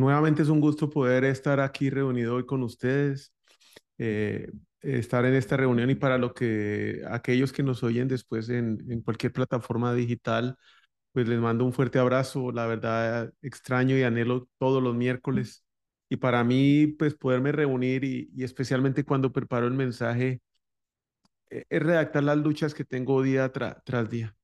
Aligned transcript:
Nuevamente 0.00 0.42
es 0.42 0.48
un 0.48 0.60
gusto 0.60 0.88
poder 0.90 1.24
estar 1.24 1.60
aquí 1.60 1.90
reunido 1.90 2.36
hoy 2.36 2.46
con 2.46 2.62
ustedes, 2.62 3.34
eh, 3.98 4.50
estar 4.80 5.26
en 5.26 5.34
esta 5.34 5.56
reunión 5.58 5.90
y 5.90 5.94
para 5.94 6.18
lo 6.18 6.32
que 6.34 7.02
aquellos 7.10 7.52
que 7.52 7.62
nos 7.62 7.82
oyen 7.82 8.08
después 8.08 8.48
en, 8.48 9.02
cualquier 9.02 9.32
plataforma 9.32 9.94
digital, 9.94 10.56
pues 11.12 11.28
les 11.28 11.38
mando 11.40 11.64
un 11.66 11.72
fuerte 11.74 11.98
abrazo. 11.98 12.52
La 12.52 12.66
verdad, 12.66 13.32
extraño 13.42 13.96
y 13.98 14.02
anhelo 14.02 14.48
todos 14.58 14.82
los 14.82 14.94
miércoles. 14.96 15.64
Y 16.08 16.16
para 16.16 16.44
mí, 16.44 16.86
pues 16.88 17.14
poderme 17.14 17.52
reunir 17.52 18.04
y, 18.04 18.30
especialmente 18.42 19.04
cuando 19.04 19.32
preparo 19.32 19.66
el 19.66 19.74
mensaje, 19.74 20.40
eh, 21.50 21.64
es 21.68 21.82
redactar 21.82 22.24
las 22.24 22.38
luchas 22.38 22.74
que 22.74 22.84
tengo 22.84 23.22
día 23.22 23.52
tras 23.52 24.10
día. 24.10 24.34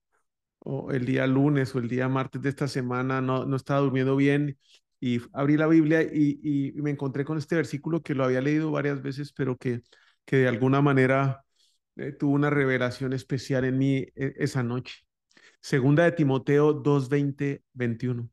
O 0.58 0.92
el 0.92 1.06
día 1.06 1.26
lunes 1.26 1.74
o 1.74 1.78
el 1.78 1.88
día 1.88 2.08
martes 2.08 2.42
de 2.42 2.48
esta 2.50 2.68
semana 2.68 3.20
no, 3.20 3.46
no 3.46 3.56
estaba 3.56 3.80
durmiendo 3.80 4.16
bien 4.16 4.58
y 5.00 5.20
abrí 5.32 5.56
la 5.56 5.66
Biblia 5.66 6.02
y, 6.02 6.72
me 6.76 6.90
encontré 6.90 7.24
con 7.24 7.38
este 7.38 7.56
versículo 7.56 8.02
que 8.02 8.14
lo 8.14 8.24
había 8.24 8.40
leído 8.40 8.70
varias 8.70 9.02
veces, 9.02 9.32
pero 9.32 9.56
que, 9.56 9.82
que 10.24 10.36
de 10.36 10.48
alguna 10.48 10.80
manera 10.80 11.44
eh, 11.96 12.12
tuvo 12.12 12.32
una 12.34 12.50
revelación 12.50 13.12
especial 13.12 13.64
en 13.64 13.78
mí 13.78 13.96
e, 14.14 14.34
esa 14.36 14.62
noche. 14.62 15.06
Segunda 15.60 16.04
de 16.04 16.12
Timoteo 16.12 16.72
2, 16.72 17.08
20, 17.08 17.62
21. 17.72 18.30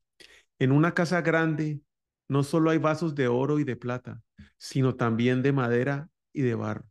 En 0.60 0.72
una 0.72 0.94
casa 0.94 1.22
grande 1.22 1.82
no 2.28 2.44
solo 2.44 2.70
hay 2.70 2.78
vasos 2.78 3.16
de 3.16 3.28
oro 3.28 3.60
y 3.60 3.64
de 3.64 3.76
plata, 3.76 4.22
sino 4.58 4.96
también 4.96 5.42
de 5.42 5.52
madera 5.52 6.10
y 6.32 6.42
de 6.42 6.56
barro, 6.56 6.86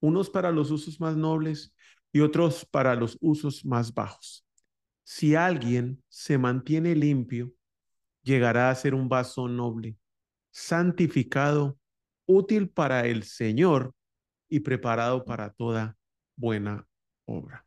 unos 0.00 0.30
para 0.30 0.52
los 0.52 0.70
usos 0.70 1.00
más 1.00 1.16
nobles 1.16 1.74
y 2.12 2.20
otros 2.20 2.64
para 2.64 2.94
los 2.94 3.18
usos 3.20 3.64
más 3.64 3.94
bajos. 3.94 4.46
Si 5.04 5.34
alguien 5.34 6.02
se 6.08 6.38
mantiene 6.38 6.94
limpio, 6.94 7.52
llegará 8.22 8.70
a 8.70 8.74
ser 8.74 8.94
un 8.94 9.08
vaso 9.08 9.48
noble, 9.48 9.96
santificado, 10.50 11.78
útil 12.26 12.68
para 12.70 13.06
el 13.06 13.24
Señor 13.24 13.94
y 14.48 14.60
preparado 14.60 15.24
para 15.24 15.50
toda 15.50 15.96
buena 16.36 16.86
obra. 17.24 17.66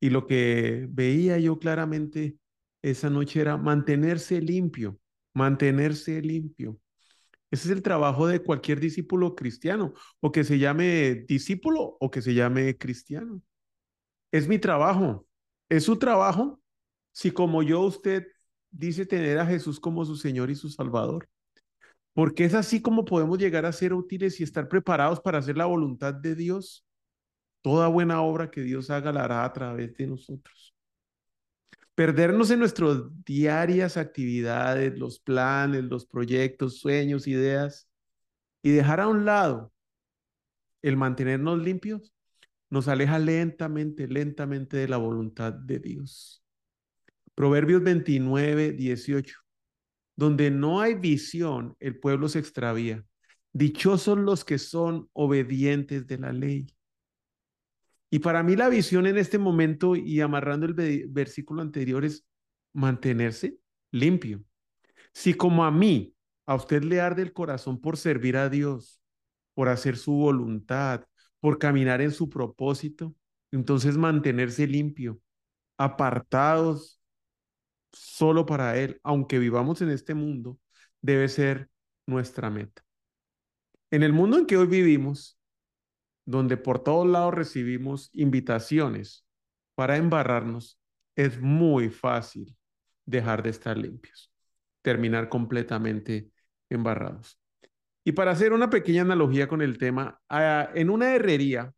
Y 0.00 0.10
lo 0.10 0.26
que 0.26 0.86
veía 0.90 1.38
yo 1.38 1.58
claramente 1.58 2.36
esa 2.82 3.10
noche 3.10 3.40
era 3.40 3.56
mantenerse 3.56 4.40
limpio, 4.40 4.98
mantenerse 5.34 6.20
limpio. 6.22 6.78
Ese 7.50 7.68
es 7.68 7.70
el 7.72 7.82
trabajo 7.82 8.26
de 8.26 8.42
cualquier 8.42 8.80
discípulo 8.80 9.34
cristiano, 9.34 9.94
o 10.20 10.32
que 10.32 10.44
se 10.44 10.58
llame 10.58 11.24
discípulo 11.28 11.96
o 12.00 12.10
que 12.10 12.22
se 12.22 12.34
llame 12.34 12.76
cristiano. 12.76 13.42
Es 14.32 14.48
mi 14.48 14.58
trabajo, 14.58 15.26
es 15.68 15.84
su 15.84 15.96
trabajo. 15.98 16.60
Si 17.12 17.30
como 17.30 17.62
yo 17.62 17.80
usted 17.80 18.26
dice 18.70 19.06
tener 19.06 19.38
a 19.38 19.46
Jesús 19.46 19.80
como 19.80 20.04
su 20.04 20.16
Señor 20.16 20.50
y 20.50 20.54
su 20.54 20.68
Salvador. 20.68 21.28
Porque 22.12 22.44
es 22.44 22.54
así 22.54 22.80
como 22.80 23.04
podemos 23.04 23.38
llegar 23.38 23.66
a 23.66 23.72
ser 23.72 23.92
útiles 23.92 24.40
y 24.40 24.42
estar 24.42 24.68
preparados 24.68 25.20
para 25.20 25.38
hacer 25.38 25.56
la 25.56 25.66
voluntad 25.66 26.14
de 26.14 26.34
Dios. 26.34 26.86
Toda 27.62 27.88
buena 27.88 28.22
obra 28.22 28.50
que 28.50 28.62
Dios 28.62 28.90
haga 28.90 29.12
la 29.12 29.24
hará 29.24 29.44
a 29.44 29.52
través 29.52 29.94
de 29.96 30.06
nosotros. 30.06 30.74
Perdernos 31.94 32.50
en 32.50 32.60
nuestras 32.60 32.98
diarias 33.24 33.96
actividades, 33.96 34.98
los 34.98 35.18
planes, 35.18 35.84
los 35.84 36.06
proyectos, 36.06 36.78
sueños, 36.78 37.26
ideas, 37.26 37.88
y 38.62 38.70
dejar 38.70 39.00
a 39.00 39.08
un 39.08 39.24
lado 39.24 39.72
el 40.82 40.96
mantenernos 40.96 41.58
limpios, 41.58 42.12
nos 42.70 42.88
aleja 42.88 43.18
lentamente, 43.18 44.08
lentamente 44.08 44.76
de 44.76 44.88
la 44.88 44.96
voluntad 44.96 45.52
de 45.52 45.78
Dios. 45.78 46.45
Proverbios 47.36 47.82
29, 47.82 48.72
18. 48.72 49.38
Donde 50.16 50.50
no 50.50 50.80
hay 50.80 50.94
visión, 50.94 51.76
el 51.80 52.00
pueblo 52.00 52.30
se 52.30 52.38
extravía. 52.38 53.04
Dichosos 53.52 54.16
los 54.16 54.42
que 54.42 54.58
son 54.58 55.10
obedientes 55.12 56.06
de 56.06 56.18
la 56.18 56.32
ley. 56.32 56.66
Y 58.08 58.20
para 58.20 58.42
mí 58.42 58.56
la 58.56 58.70
visión 58.70 59.06
en 59.06 59.18
este 59.18 59.38
momento 59.38 59.96
y 59.96 60.22
amarrando 60.22 60.64
el 60.64 61.08
versículo 61.08 61.60
anterior 61.60 62.06
es 62.06 62.24
mantenerse 62.72 63.58
limpio. 63.90 64.42
Si 65.12 65.34
como 65.34 65.66
a 65.66 65.70
mí, 65.70 66.14
a 66.46 66.54
usted 66.54 66.84
le 66.84 67.02
arde 67.02 67.20
el 67.20 67.34
corazón 67.34 67.78
por 67.78 67.98
servir 67.98 68.38
a 68.38 68.48
Dios, 68.48 69.02
por 69.52 69.68
hacer 69.68 69.98
su 69.98 70.12
voluntad, 70.12 71.04
por 71.40 71.58
caminar 71.58 72.00
en 72.00 72.12
su 72.12 72.30
propósito, 72.30 73.14
entonces 73.52 73.98
mantenerse 73.98 74.66
limpio, 74.66 75.20
apartados 75.76 76.95
solo 77.96 78.46
para 78.46 78.76
Él, 78.78 79.00
aunque 79.02 79.38
vivamos 79.38 79.82
en 79.82 79.90
este 79.90 80.14
mundo, 80.14 80.58
debe 81.00 81.28
ser 81.28 81.70
nuestra 82.06 82.50
meta. 82.50 82.84
En 83.90 84.02
el 84.02 84.12
mundo 84.12 84.38
en 84.38 84.46
que 84.46 84.56
hoy 84.56 84.66
vivimos, 84.66 85.38
donde 86.24 86.56
por 86.56 86.82
todos 86.82 87.06
lados 87.06 87.34
recibimos 87.34 88.10
invitaciones 88.12 89.24
para 89.74 89.96
embarrarnos, 89.96 90.80
es 91.14 91.40
muy 91.40 91.88
fácil 91.88 92.56
dejar 93.04 93.42
de 93.42 93.50
estar 93.50 93.78
limpios, 93.78 94.32
terminar 94.82 95.28
completamente 95.28 96.30
embarrados. 96.68 97.40
Y 98.04 98.12
para 98.12 98.32
hacer 98.32 98.52
una 98.52 98.70
pequeña 98.70 99.02
analogía 99.02 99.48
con 99.48 99.62
el 99.62 99.78
tema, 99.78 100.20
ah, 100.28 100.70
en 100.74 100.90
una 100.90 101.14
herrería 101.14 101.72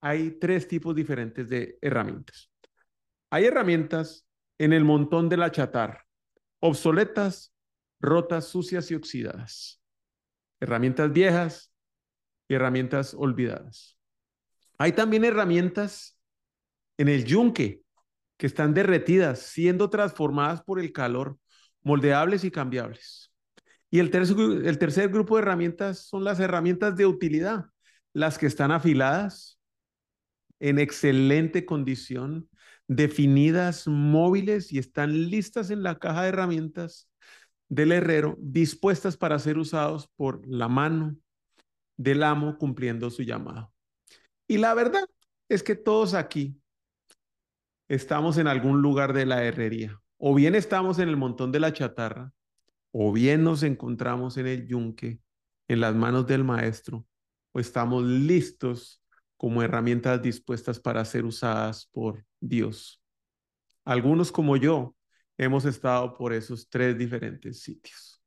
hay 0.00 0.32
tres 0.32 0.66
tipos 0.66 0.94
diferentes 0.94 1.48
de 1.48 1.78
herramientas. 1.80 2.50
Hay 3.30 3.44
herramientas 3.44 4.26
en 4.60 4.74
el 4.74 4.84
montón 4.84 5.30
de 5.30 5.38
la 5.38 5.50
chatarra, 5.50 6.06
obsoletas, 6.60 7.54
rotas, 7.98 8.44
sucias 8.44 8.90
y 8.90 8.94
oxidadas, 8.94 9.82
herramientas 10.60 11.10
viejas 11.14 11.72
y 12.46 12.54
herramientas 12.54 13.14
olvidadas. 13.14 13.96
Hay 14.76 14.92
también 14.92 15.24
herramientas 15.24 16.20
en 16.98 17.08
el 17.08 17.24
yunque 17.24 17.82
que 18.36 18.46
están 18.46 18.74
derretidas, 18.74 19.38
siendo 19.38 19.88
transformadas 19.88 20.62
por 20.62 20.78
el 20.78 20.92
calor, 20.92 21.38
moldeables 21.80 22.44
y 22.44 22.50
cambiables. 22.50 23.32
Y 23.90 23.98
el 23.98 24.10
tercer, 24.10 24.36
el 24.38 24.76
tercer 24.76 25.08
grupo 25.08 25.36
de 25.36 25.42
herramientas 25.42 26.00
son 26.00 26.22
las 26.22 26.38
herramientas 26.38 26.94
de 26.96 27.06
utilidad, 27.06 27.64
las 28.12 28.36
que 28.36 28.46
están 28.46 28.72
afiladas, 28.72 29.58
en 30.58 30.78
excelente 30.78 31.64
condición, 31.64 32.49
definidas, 32.90 33.86
móviles 33.86 34.72
y 34.72 34.78
están 34.80 35.30
listas 35.30 35.70
en 35.70 35.84
la 35.84 36.00
caja 36.00 36.22
de 36.22 36.30
herramientas 36.30 37.08
del 37.68 37.92
herrero, 37.92 38.36
dispuestas 38.40 39.16
para 39.16 39.38
ser 39.38 39.58
usados 39.58 40.08
por 40.16 40.44
la 40.44 40.66
mano 40.66 41.16
del 41.96 42.24
amo 42.24 42.58
cumpliendo 42.58 43.08
su 43.10 43.22
llamado. 43.22 43.72
Y 44.48 44.58
la 44.58 44.74
verdad 44.74 45.08
es 45.48 45.62
que 45.62 45.76
todos 45.76 46.14
aquí 46.14 46.60
estamos 47.88 48.38
en 48.38 48.48
algún 48.48 48.82
lugar 48.82 49.12
de 49.12 49.24
la 49.24 49.44
herrería, 49.44 50.00
o 50.18 50.34
bien 50.34 50.56
estamos 50.56 50.98
en 50.98 51.08
el 51.08 51.16
montón 51.16 51.52
de 51.52 51.60
la 51.60 51.72
chatarra, 51.72 52.32
o 52.90 53.12
bien 53.12 53.44
nos 53.44 53.62
encontramos 53.62 54.36
en 54.36 54.48
el 54.48 54.66
yunque, 54.66 55.20
en 55.68 55.78
las 55.78 55.94
manos 55.94 56.26
del 56.26 56.42
maestro, 56.42 57.06
o 57.52 57.60
estamos 57.60 58.02
listos 58.02 59.00
como 59.40 59.62
herramientas 59.62 60.20
dispuestas 60.20 60.78
para 60.78 61.02
ser 61.02 61.24
usadas 61.24 61.88
por 61.92 62.26
Dios. 62.40 63.02
Algunos 63.86 64.30
como 64.30 64.58
yo 64.58 64.94
hemos 65.38 65.64
estado 65.64 66.12
por 66.12 66.34
esos 66.34 66.68
tres 66.68 66.98
diferentes 66.98 67.62
sitios. 67.62 68.22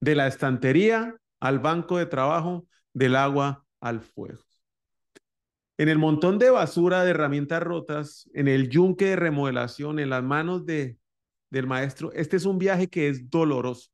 De 0.00 0.14
la 0.14 0.26
estantería 0.26 1.16
al 1.40 1.60
banco 1.60 1.96
de 1.96 2.04
trabajo, 2.04 2.66
del 2.92 3.16
agua 3.16 3.64
al 3.80 4.02
fuego. 4.02 4.44
En 5.78 5.88
el 5.88 5.96
montón 5.96 6.38
de 6.38 6.50
basura 6.50 7.04
de 7.04 7.12
herramientas 7.12 7.62
rotas, 7.62 8.28
en 8.34 8.46
el 8.46 8.68
yunque 8.68 9.06
de 9.06 9.16
remodelación, 9.16 9.98
en 9.98 10.10
las 10.10 10.22
manos 10.22 10.66
de, 10.66 10.98
del 11.48 11.66
maestro, 11.66 12.12
este 12.12 12.36
es 12.36 12.44
un 12.44 12.58
viaje 12.58 12.88
que 12.88 13.08
es 13.08 13.30
doloroso, 13.30 13.88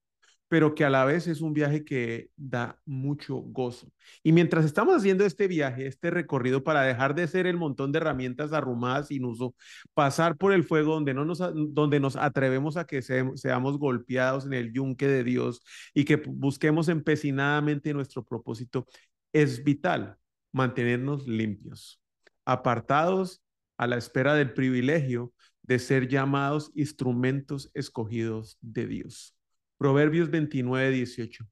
pero 0.51 0.75
que 0.75 0.85
a 0.85 0.91
la 0.91 1.05
vez 1.05 1.29
es 1.29 1.43
un 1.43 1.55
viaje 1.55 1.85
que 1.85 2.31
da 2.37 2.77
mucho 2.85 3.37
gozo. 3.37 3.87
Y 4.25 4.33
mientras 4.33 4.65
estamos 4.65 4.97
haciendo 4.97 5.25
este 5.25 5.47
viaje, 5.47 5.87
este 5.87 6.11
recorrido 6.11 6.65
para 6.65 6.83
dejar 6.83 7.15
de 7.15 7.29
ser 7.29 7.47
el 7.47 7.57
montón 7.57 7.93
de 7.93 7.99
herramientas 7.99 8.53
arrumadas 8.53 9.07
sin 9.07 9.25
uso, 9.25 9.55
pasar 9.95 10.37
por 10.37 10.53
el 10.53 10.65
fuego 10.65 10.95
donde, 10.95 11.15
no 11.15 11.25
nos, 11.25 11.39
donde 11.39 12.01
nos 12.01 12.17
atrevemos 12.17 12.77
a 12.77 12.85
que 12.85 13.01
seamos 13.01 13.79
golpeados 13.79 14.45
en 14.45 14.55
el 14.55 14.73
yunque 14.73 15.07
de 15.07 15.23
Dios 15.23 15.63
y 15.95 16.05
que 16.05 16.17
busquemos 16.17 16.89
empecinadamente 16.89 17.95
nuestro 17.95 18.25
propósito, 18.25 18.89
es 19.33 19.63
vital 19.63 20.17
mantenernos 20.51 21.29
limpios, 21.29 22.03
apartados 22.45 23.41
a 23.79 23.87
la 23.87 23.99
espera 23.99 24.35
del 24.35 24.53
privilegio 24.53 25.33
de 25.63 25.79
ser 25.79 26.09
llamados 26.09 26.73
instrumentos 26.75 27.71
escogidos 27.73 28.59
de 28.61 28.89
Dios. 28.89 29.37
Proverbios 29.81 30.29
29, 30.31 30.91
18. 30.91 31.47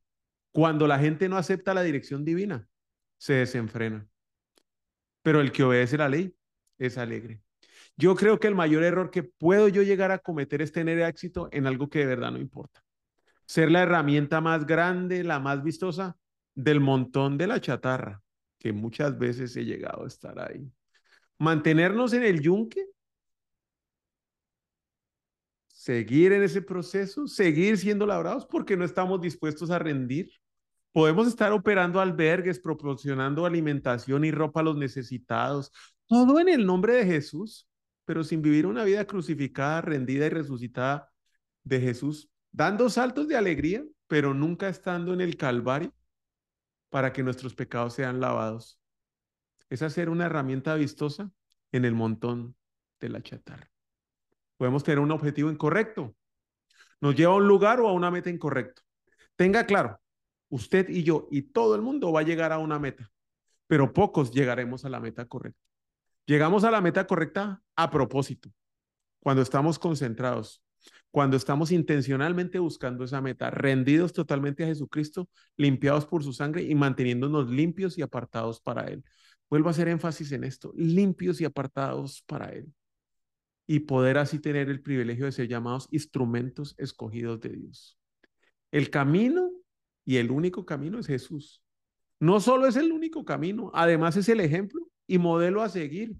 Cuando 0.52 0.86
la 0.86 0.98
gente 0.98 1.30
no 1.30 1.38
acepta 1.38 1.72
la 1.72 1.82
dirección 1.82 2.26
divina, 2.26 2.68
se 3.16 3.32
desenfrena. 3.32 4.06
Pero 5.22 5.40
el 5.40 5.50
que 5.50 5.62
obedece 5.62 5.96
la 5.96 6.10
ley 6.10 6.36
es 6.76 6.98
alegre. 6.98 7.40
Yo 7.96 8.14
creo 8.16 8.38
que 8.38 8.46
el 8.46 8.54
mayor 8.54 8.82
error 8.82 9.10
que 9.10 9.22
puedo 9.22 9.68
yo 9.68 9.82
llegar 9.82 10.10
a 10.10 10.18
cometer 10.18 10.60
es 10.60 10.72
tener 10.72 11.00
éxito 11.00 11.48
en 11.52 11.66
algo 11.66 11.88
que 11.88 12.00
de 12.00 12.04
verdad 12.04 12.30
no 12.30 12.38
importa. 12.38 12.84
Ser 13.46 13.70
la 13.70 13.80
herramienta 13.80 14.42
más 14.42 14.66
grande, 14.66 15.24
la 15.24 15.40
más 15.40 15.62
vistosa 15.62 16.18
del 16.54 16.80
montón 16.80 17.38
de 17.38 17.46
la 17.46 17.62
chatarra, 17.62 18.20
que 18.58 18.74
muchas 18.74 19.18
veces 19.18 19.56
he 19.56 19.64
llegado 19.64 20.04
a 20.04 20.06
estar 20.06 20.38
ahí. 20.38 20.70
Mantenernos 21.38 22.12
en 22.12 22.24
el 22.24 22.42
yunque 22.42 22.88
seguir 25.78 26.32
en 26.32 26.42
ese 26.42 26.60
proceso, 26.60 27.28
seguir 27.28 27.78
siendo 27.78 28.04
labrados 28.04 28.44
porque 28.44 28.76
no 28.76 28.84
estamos 28.84 29.20
dispuestos 29.20 29.70
a 29.70 29.78
rendir. 29.78 30.28
Podemos 30.90 31.28
estar 31.28 31.52
operando 31.52 32.00
albergues, 32.00 32.58
proporcionando 32.58 33.46
alimentación 33.46 34.24
y 34.24 34.32
ropa 34.32 34.58
a 34.58 34.64
los 34.64 34.76
necesitados, 34.76 35.70
todo 36.08 36.40
en 36.40 36.48
el 36.48 36.66
nombre 36.66 36.94
de 36.94 37.04
Jesús, 37.06 37.68
pero 38.04 38.24
sin 38.24 38.42
vivir 38.42 38.66
una 38.66 38.82
vida 38.82 39.06
crucificada, 39.06 39.80
rendida 39.80 40.26
y 40.26 40.30
resucitada 40.30 41.12
de 41.62 41.80
Jesús, 41.80 42.28
dando 42.50 42.90
saltos 42.90 43.28
de 43.28 43.36
alegría, 43.36 43.84
pero 44.08 44.34
nunca 44.34 44.68
estando 44.68 45.14
en 45.14 45.20
el 45.20 45.36
Calvario 45.36 45.94
para 46.88 47.12
que 47.12 47.22
nuestros 47.22 47.54
pecados 47.54 47.94
sean 47.94 48.18
lavados. 48.18 48.80
Es 49.70 49.82
hacer 49.82 50.10
una 50.10 50.26
herramienta 50.26 50.74
vistosa 50.74 51.30
en 51.70 51.84
el 51.84 51.94
montón 51.94 52.56
de 52.98 53.10
la 53.10 53.22
chatarra. 53.22 53.70
Podemos 54.58 54.82
tener 54.82 54.98
un 54.98 55.12
objetivo 55.12 55.50
incorrecto. 55.50 56.14
Nos 57.00 57.14
lleva 57.14 57.32
a 57.32 57.36
un 57.36 57.46
lugar 57.46 57.80
o 57.80 57.88
a 57.88 57.92
una 57.92 58.10
meta 58.10 58.28
incorrecta. 58.28 58.82
Tenga 59.36 59.64
claro, 59.64 60.00
usted 60.50 60.88
y 60.88 61.04
yo 61.04 61.28
y 61.30 61.42
todo 61.42 61.76
el 61.76 61.80
mundo 61.80 62.12
va 62.12 62.20
a 62.20 62.24
llegar 62.24 62.52
a 62.52 62.58
una 62.58 62.80
meta, 62.80 63.08
pero 63.68 63.92
pocos 63.92 64.32
llegaremos 64.32 64.84
a 64.84 64.88
la 64.88 64.98
meta 64.98 65.26
correcta. 65.26 65.62
Llegamos 66.26 66.64
a 66.64 66.72
la 66.72 66.80
meta 66.80 67.06
correcta 67.06 67.62
a 67.76 67.90
propósito, 67.90 68.50
cuando 69.20 69.42
estamos 69.42 69.78
concentrados, 69.78 70.60
cuando 71.12 71.36
estamos 71.36 71.70
intencionalmente 71.70 72.58
buscando 72.58 73.04
esa 73.04 73.20
meta, 73.20 73.50
rendidos 73.50 74.12
totalmente 74.12 74.64
a 74.64 74.66
Jesucristo, 74.66 75.28
limpiados 75.56 76.04
por 76.04 76.24
su 76.24 76.32
sangre 76.32 76.64
y 76.64 76.74
manteniéndonos 76.74 77.48
limpios 77.48 77.96
y 77.96 78.02
apartados 78.02 78.60
para 78.60 78.88
Él. 78.88 79.04
Vuelvo 79.48 79.68
a 79.68 79.70
hacer 79.70 79.86
énfasis 79.86 80.32
en 80.32 80.42
esto, 80.42 80.72
limpios 80.74 81.40
y 81.40 81.44
apartados 81.44 82.22
para 82.26 82.48
Él 82.48 82.74
y 83.70 83.80
poder 83.80 84.16
así 84.16 84.38
tener 84.40 84.70
el 84.70 84.80
privilegio 84.80 85.26
de 85.26 85.32
ser 85.32 85.46
llamados 85.46 85.88
instrumentos 85.90 86.74
escogidos 86.78 87.38
de 87.40 87.50
Dios. 87.50 87.98
El 88.72 88.88
camino 88.88 89.52
y 90.06 90.16
el 90.16 90.30
único 90.30 90.64
camino 90.64 90.98
es 90.98 91.06
Jesús. 91.06 91.62
No 92.18 92.40
solo 92.40 92.66
es 92.66 92.76
el 92.76 92.90
único 92.90 93.26
camino, 93.26 93.70
además 93.74 94.16
es 94.16 94.28
el 94.30 94.40
ejemplo 94.40 94.88
y 95.06 95.18
modelo 95.18 95.62
a 95.62 95.68
seguir 95.68 96.16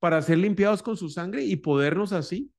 para 0.00 0.22
ser 0.22 0.38
limpiados 0.38 0.82
con 0.82 0.96
su 0.96 1.10
sangre 1.10 1.44
y 1.44 1.56
podernos 1.56 2.14
así 2.14 2.50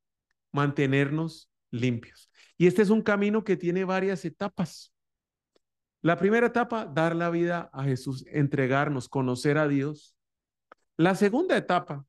mantenernos 0.51 1.49
limpios. 1.71 2.29
Y 2.57 2.67
este 2.67 2.83
es 2.83 2.91
un 2.91 3.01
camino 3.01 3.43
que 3.43 3.57
tiene 3.57 3.85
varias 3.85 4.23
etapas. 4.23 4.93
La 6.03 6.17
primera 6.17 6.47
etapa, 6.47 6.85
dar 6.85 7.15
la 7.15 7.31
vida 7.31 7.71
a 7.73 7.83
Jesús, 7.83 8.23
entregarnos, 8.27 9.09
conocer 9.09 9.57
a 9.57 9.67
Dios. 9.67 10.15
La 10.95 11.15
segunda 11.15 11.57
etapa, 11.57 12.05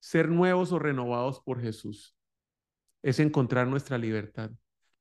ser 0.00 0.28
nuevos 0.28 0.72
o 0.72 0.78
renovados 0.78 1.40
por 1.40 1.60
Jesús. 1.60 2.14
Es 3.02 3.20
encontrar 3.20 3.66
nuestra 3.68 3.98
libertad, 3.98 4.50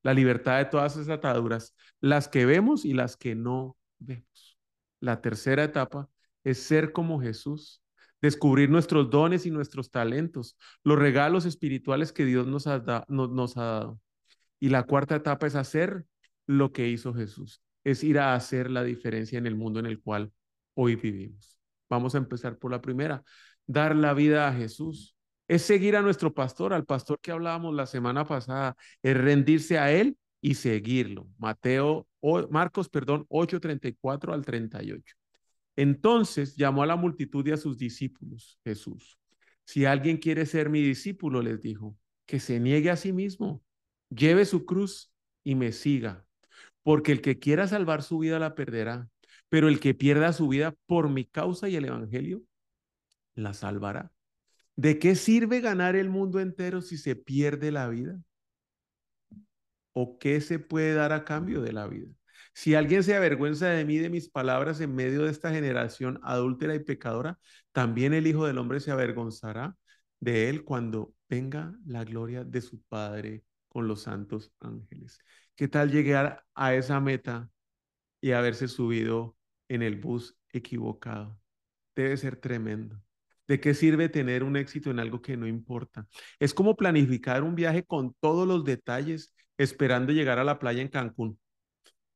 la 0.04 0.14
libertad 0.14 0.58
de 0.60 0.66
todas 0.66 0.96
esas 0.96 1.10
ataduras, 1.10 1.76
las 2.00 2.28
que 2.28 2.46
vemos 2.46 2.86
y 2.86 2.94
las 2.94 3.18
que 3.18 3.36
no 3.36 3.78
vemos. 4.00 4.58
La 5.00 5.22
tercera 5.22 5.64
etapa 5.64 6.10
es 6.44 6.60
ser 6.60 6.92
como 6.94 7.20
Jesús, 7.22 7.82
descubrir 8.22 8.70
nuestros 8.70 9.10
dones 9.10 9.46
y 9.46 9.52
nuestros 9.52 9.92
talentos, 9.92 10.58
los 10.84 10.98
regalos 10.98 11.46
espirituales 11.46 12.12
que 12.14 12.26
Dios 12.26 12.48
nos 12.48 12.68
ha, 12.68 13.06
nos 13.10 13.58
ha 13.58 13.64
dado. 13.64 14.00
Y 14.60 14.70
la 14.70 14.84
cuarta 14.84 15.16
etapa 15.16 15.48
es 15.48 15.56
hacer 15.56 16.06
lo 16.46 16.72
que 16.72 16.88
hizo 16.88 17.14
Jesús, 17.14 17.62
es 17.84 18.04
ir 18.04 18.20
a 18.20 18.34
hacer 18.34 18.72
la 18.72 18.84
diferencia 18.84 19.38
en 19.38 19.46
el 19.46 19.56
mundo 19.56 19.80
en 19.80 19.86
el 19.86 20.02
cual 20.02 20.32
hoy 20.74 20.96
vivimos. 20.96 21.60
Vamos 21.90 22.16
a 22.16 22.18
empezar 22.18 22.58
por 22.58 22.72
la 22.72 22.82
primera, 22.82 23.24
dar 23.68 23.96
la 23.96 24.14
vida 24.14 24.48
a 24.48 24.54
Jesús. 24.54 25.16
Es 25.48 25.62
seguir 25.62 25.96
a 25.96 26.02
nuestro 26.02 26.34
pastor, 26.34 26.74
al 26.74 26.86
pastor 26.86 27.20
que 27.22 27.32
hablábamos 27.32 27.74
la 27.76 27.86
semana 27.86 28.26
pasada, 28.26 28.76
es 29.02 29.16
rendirse 29.16 29.78
a 29.78 29.92
él 29.92 30.18
y 30.42 30.56
seguirlo. 30.56 31.28
Mateo, 31.38 32.08
o, 32.20 32.48
Marcos, 32.50 32.90
perdón, 32.90 33.26
8:34 33.30 34.34
al 34.34 34.46
38. 34.46 35.16
Entonces 35.76 36.56
llamó 36.56 36.84
a 36.84 36.88
la 36.88 36.96
multitud 36.96 37.46
y 37.48 37.52
a 37.52 37.58
sus 37.58 37.78
discípulos, 37.78 38.60
Jesús. 38.64 39.20
Si 39.64 39.86
alguien 39.86 40.18
quiere 40.18 40.46
ser 40.46 40.70
mi 40.70 40.82
discípulo, 40.82 41.42
les 41.42 41.62
dijo, 41.62 41.96
que 42.26 42.40
se 42.40 42.60
niegue 42.60 42.90
a 42.90 42.96
sí 42.96 43.14
mismo, 43.14 43.64
lleve 44.10 44.46
su 44.46 44.66
cruz 44.66 45.14
y 45.44 45.56
me 45.56 45.72
siga, 45.72 46.26
porque 46.84 47.12
el 47.12 47.22
que 47.22 47.40
quiera 47.40 47.68
salvar 47.68 48.04
su 48.04 48.20
vida 48.20 48.40
la 48.40 48.56
perderá, 48.56 49.10
pero 49.50 49.68
el 49.68 49.80
que 49.80 49.94
pierda 49.94 50.34
su 50.34 50.48
vida 50.48 50.76
por 50.88 51.10
mi 51.10 51.26
causa 51.26 51.70
y 51.70 51.76
el 51.76 51.86
Evangelio 51.86 52.44
la 53.38 53.54
salvará. 53.54 54.12
¿De 54.76 55.00
qué 55.00 55.16
sirve 55.16 55.62
ganar 55.62 55.96
el 55.96 56.10
mundo 56.10 56.40
entero 56.40 56.82
si 56.82 56.98
se 56.98 57.16
pierde 57.16 57.72
la 57.72 57.88
vida? 57.90 58.20
¿O 59.94 60.20
qué 60.20 60.42
se 60.42 60.60
puede 60.60 60.94
dar 60.94 61.14
a 61.14 61.26
cambio 61.26 61.62
de 61.62 61.74
la 61.74 61.88
vida? 61.88 62.12
Si 62.54 62.76
alguien 62.76 63.04
se 63.04 63.16
avergüenza 63.16 63.68
de 63.70 63.86
mí, 63.86 63.98
de 63.98 64.10
mis 64.10 64.30
palabras 64.30 64.82
en 64.82 64.96
medio 64.96 65.24
de 65.24 65.32
esta 65.32 65.52
generación 65.52 66.20
adúltera 66.24 66.76
y 66.76 66.80
pecadora, 66.80 67.40
también 67.72 68.14
el 68.14 68.28
Hijo 68.28 68.46
del 68.48 68.58
Hombre 68.58 68.80
se 68.80 68.92
avergonzará 68.92 69.76
de 70.20 70.50
él 70.50 70.64
cuando 70.64 71.14
venga 71.30 71.76
la 71.86 72.04
gloria 72.04 72.44
de 72.44 72.62
su 72.62 72.82
Padre 72.84 73.44
con 73.68 73.88
los 73.88 74.04
santos 74.04 74.52
ángeles. 74.60 75.20
¿Qué 75.56 75.68
tal 75.68 75.92
llegar 75.92 76.44
a 76.56 76.74
esa 76.76 77.00
meta 77.00 77.50
y 78.22 78.32
haberse 78.32 78.68
subido 78.68 79.36
en 79.70 79.84
el 79.84 79.98
bus 79.98 80.38
equivocado? 80.52 81.40
Debe 81.96 82.18
ser 82.18 82.38
tremendo. 82.38 83.02
¿De 83.48 83.60
qué 83.60 83.74
sirve 83.74 84.10
tener 84.10 84.44
un 84.44 84.58
éxito 84.58 84.92
en 84.92 85.00
algo 85.00 85.22
que 85.22 85.38
no 85.38 85.48
importa? 85.48 86.08
Es 86.40 86.54
como 86.54 86.76
planificar 86.76 87.44
un 87.44 87.56
viaje 87.56 87.86
con 87.86 88.14
todos 88.20 88.48
los 88.48 88.64
detalles, 88.66 89.34
esperando 89.58 90.12
llegar 90.12 90.40
a 90.40 90.44
la 90.44 90.60
playa 90.60 90.82
en 90.82 90.90
Cancún. 90.90 91.40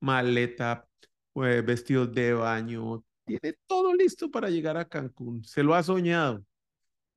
Maleta, 0.01 0.87
pues, 1.33 1.65
vestidos 1.65 2.13
de 2.13 2.33
baño, 2.33 3.03
tiene 3.25 3.55
todo 3.67 3.93
listo 3.95 4.29
para 4.31 4.49
llegar 4.49 4.77
a 4.77 4.87
Cancún. 4.89 5.43
Se 5.43 5.63
lo 5.63 5.75
ha 5.75 5.83
soñado 5.83 6.45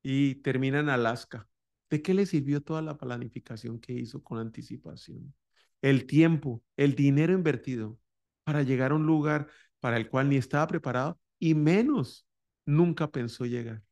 y 0.03 0.35
termina 0.35 0.79
en 0.79 0.89
Alaska. 0.89 1.47
¿De 1.89 2.01
qué 2.01 2.13
le 2.13 2.25
sirvió 2.25 2.61
toda 2.61 2.81
la 2.81 2.97
planificación 2.97 3.79
que 3.79 3.93
hizo 3.93 4.23
con 4.23 4.39
anticipación? 4.39 5.33
El 5.81 6.07
tiempo, 6.07 6.63
el 6.77 6.95
dinero 6.95 7.33
invertido 7.33 7.99
para 8.43 8.63
llegar 8.63 8.91
a 8.91 8.95
un 8.95 9.05
lugar 9.05 9.47
para 9.79 9.97
el 9.97 10.09
cual 10.09 10.29
ni 10.29 10.37
estaba 10.37 10.67
preparado 10.67 11.19
y 11.39 11.55
menos 11.55 12.27
nunca 12.65 13.11
pensó 13.11 13.45
llegar. 13.45 13.84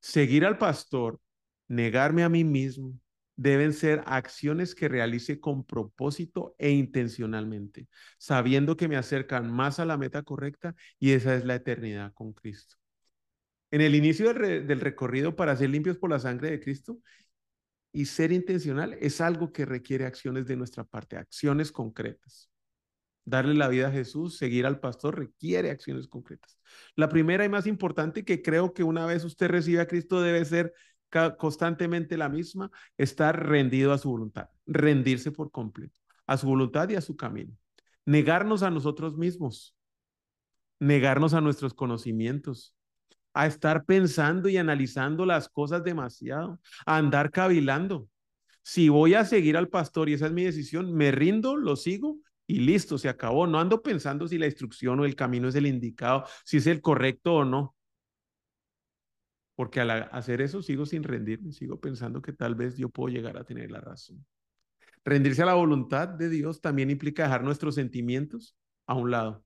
Seguir 0.00 0.44
al 0.44 0.58
pastor, 0.58 1.20
negarme 1.68 2.22
a 2.24 2.28
mí 2.28 2.44
mismo, 2.44 2.98
deben 3.36 3.72
ser 3.72 4.02
acciones 4.04 4.74
que 4.74 4.88
realice 4.88 5.40
con 5.40 5.64
propósito 5.64 6.54
e 6.58 6.70
intencionalmente, 6.72 7.88
sabiendo 8.18 8.76
que 8.76 8.86
me 8.86 8.96
acercan 8.96 9.50
más 9.50 9.80
a 9.80 9.86
la 9.86 9.96
meta 9.96 10.22
correcta 10.22 10.74
y 10.98 11.12
esa 11.12 11.34
es 11.34 11.46
la 11.46 11.54
eternidad 11.54 12.12
con 12.12 12.34
Cristo. 12.34 12.76
En 13.70 13.80
el 13.80 13.94
inicio 13.94 14.34
del, 14.34 14.80
recorrido 14.80 15.36
para 15.36 15.56
ser 15.56 15.70
limpios 15.70 15.96
por 15.96 16.10
la 16.10 16.18
sangre 16.18 16.50
de 16.50 16.60
Cristo 16.60 16.98
y 17.92 18.06
ser 18.06 18.30
intencional 18.30 18.94
es 19.00 19.22
algo 19.22 19.52
que 19.52 19.64
requiere 19.64 20.04
acciones 20.04 20.46
de 20.46 20.56
nuestra 20.56 20.84
parte, 20.84 21.16
acciones 21.16 21.72
concretas. 21.72 22.49
Darle 23.24 23.54
la 23.54 23.68
vida 23.68 23.88
a 23.88 23.92
Jesús, 23.92 24.36
seguir 24.36 24.66
al 24.66 24.80
pastor, 24.80 25.18
requiere 25.18 25.70
acciones 25.70 26.08
concretas. 26.08 26.58
La 26.96 27.08
primera 27.08 27.44
y 27.44 27.48
más 27.48 27.66
importante 27.66 28.24
que 28.24 28.42
creo 28.42 28.72
que 28.74 28.82
una 28.82 29.06
vez 29.06 29.24
usted 29.24 29.48
recibe 29.48 29.80
a 29.80 29.86
Cristo 29.86 30.20
debe 30.20 30.44
ser 30.44 30.72
constantemente 31.38 32.16
la 32.16 32.28
misma, 32.28 32.70
estar 32.96 33.48
rendido 33.48 33.92
a 33.92 33.98
su 33.98 34.10
voluntad, 34.10 34.48
rendirse 34.66 35.32
por 35.32 35.50
completo. 35.50 35.94
a 36.26 36.36
su 36.36 36.46
voluntad 36.46 36.88
y 36.88 36.94
a 36.94 37.00
su 37.00 37.16
camino. 37.16 37.52
Negarnos 38.06 38.62
a 38.62 38.70
nosotros 38.70 39.16
mismos, 39.16 39.74
negarnos 40.78 41.34
a 41.34 41.40
nuestros 41.40 41.74
conocimientos, 41.74 42.76
a 43.34 43.46
estar 43.46 43.84
pensando 43.84 44.48
y 44.48 44.56
analizando 44.56 45.26
las 45.26 45.48
cosas 45.48 45.82
demasiado, 45.82 46.60
a 46.86 46.96
andar 46.98 47.32
cavilando. 47.32 48.08
Si 48.62 48.88
voy 48.88 49.14
a 49.14 49.24
seguir 49.24 49.56
al 49.56 49.68
pastor 49.68 50.08
y 50.08 50.14
esa 50.14 50.26
es 50.26 50.32
mi 50.32 50.44
decisión, 50.44 50.94
me 50.94 51.10
rindo, 51.10 51.56
lo 51.56 51.74
sigo 51.74 52.18
y 52.50 52.58
listo, 52.58 52.98
se 52.98 53.08
acabó. 53.08 53.46
No 53.46 53.60
ando 53.60 53.80
pensando 53.80 54.26
si 54.26 54.36
la 54.36 54.46
instrucción 54.46 54.98
o 54.98 55.04
el 55.04 55.14
camino 55.14 55.46
es 55.48 55.54
el 55.54 55.66
indicado, 55.66 56.24
si 56.44 56.56
es 56.56 56.66
el 56.66 56.80
correcto 56.80 57.34
o 57.34 57.44
no. 57.44 57.76
Porque 59.54 59.80
al 59.80 59.90
hacer 59.90 60.40
eso 60.40 60.60
sigo 60.60 60.84
sin 60.84 61.04
rendirme, 61.04 61.52
sigo 61.52 61.78
pensando 61.78 62.20
que 62.20 62.32
tal 62.32 62.56
vez 62.56 62.76
yo 62.76 62.88
puedo 62.88 63.14
llegar 63.14 63.36
a 63.38 63.44
tener 63.44 63.70
la 63.70 63.80
razón. 63.80 64.26
Rendirse 65.04 65.42
a 65.42 65.46
la 65.46 65.54
voluntad 65.54 66.08
de 66.08 66.28
Dios 66.28 66.60
también 66.60 66.90
implica 66.90 67.22
dejar 67.22 67.44
nuestros 67.44 67.76
sentimientos 67.76 68.56
a 68.86 68.94
un 68.94 69.12
lado 69.12 69.44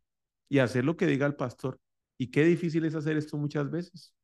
y 0.49 0.61
hacer 0.61 0.87
lo 0.87 0.97
que 0.97 1.07
diga 1.07 1.27
el 1.27 1.35
pastor. 1.35 1.79
Y 2.17 2.31
qué 2.31 2.43
difícil 2.45 2.87
es 2.87 2.95
hacer 2.95 3.19
esto 3.19 3.37
muchas 3.37 3.71
veces. 3.71 4.15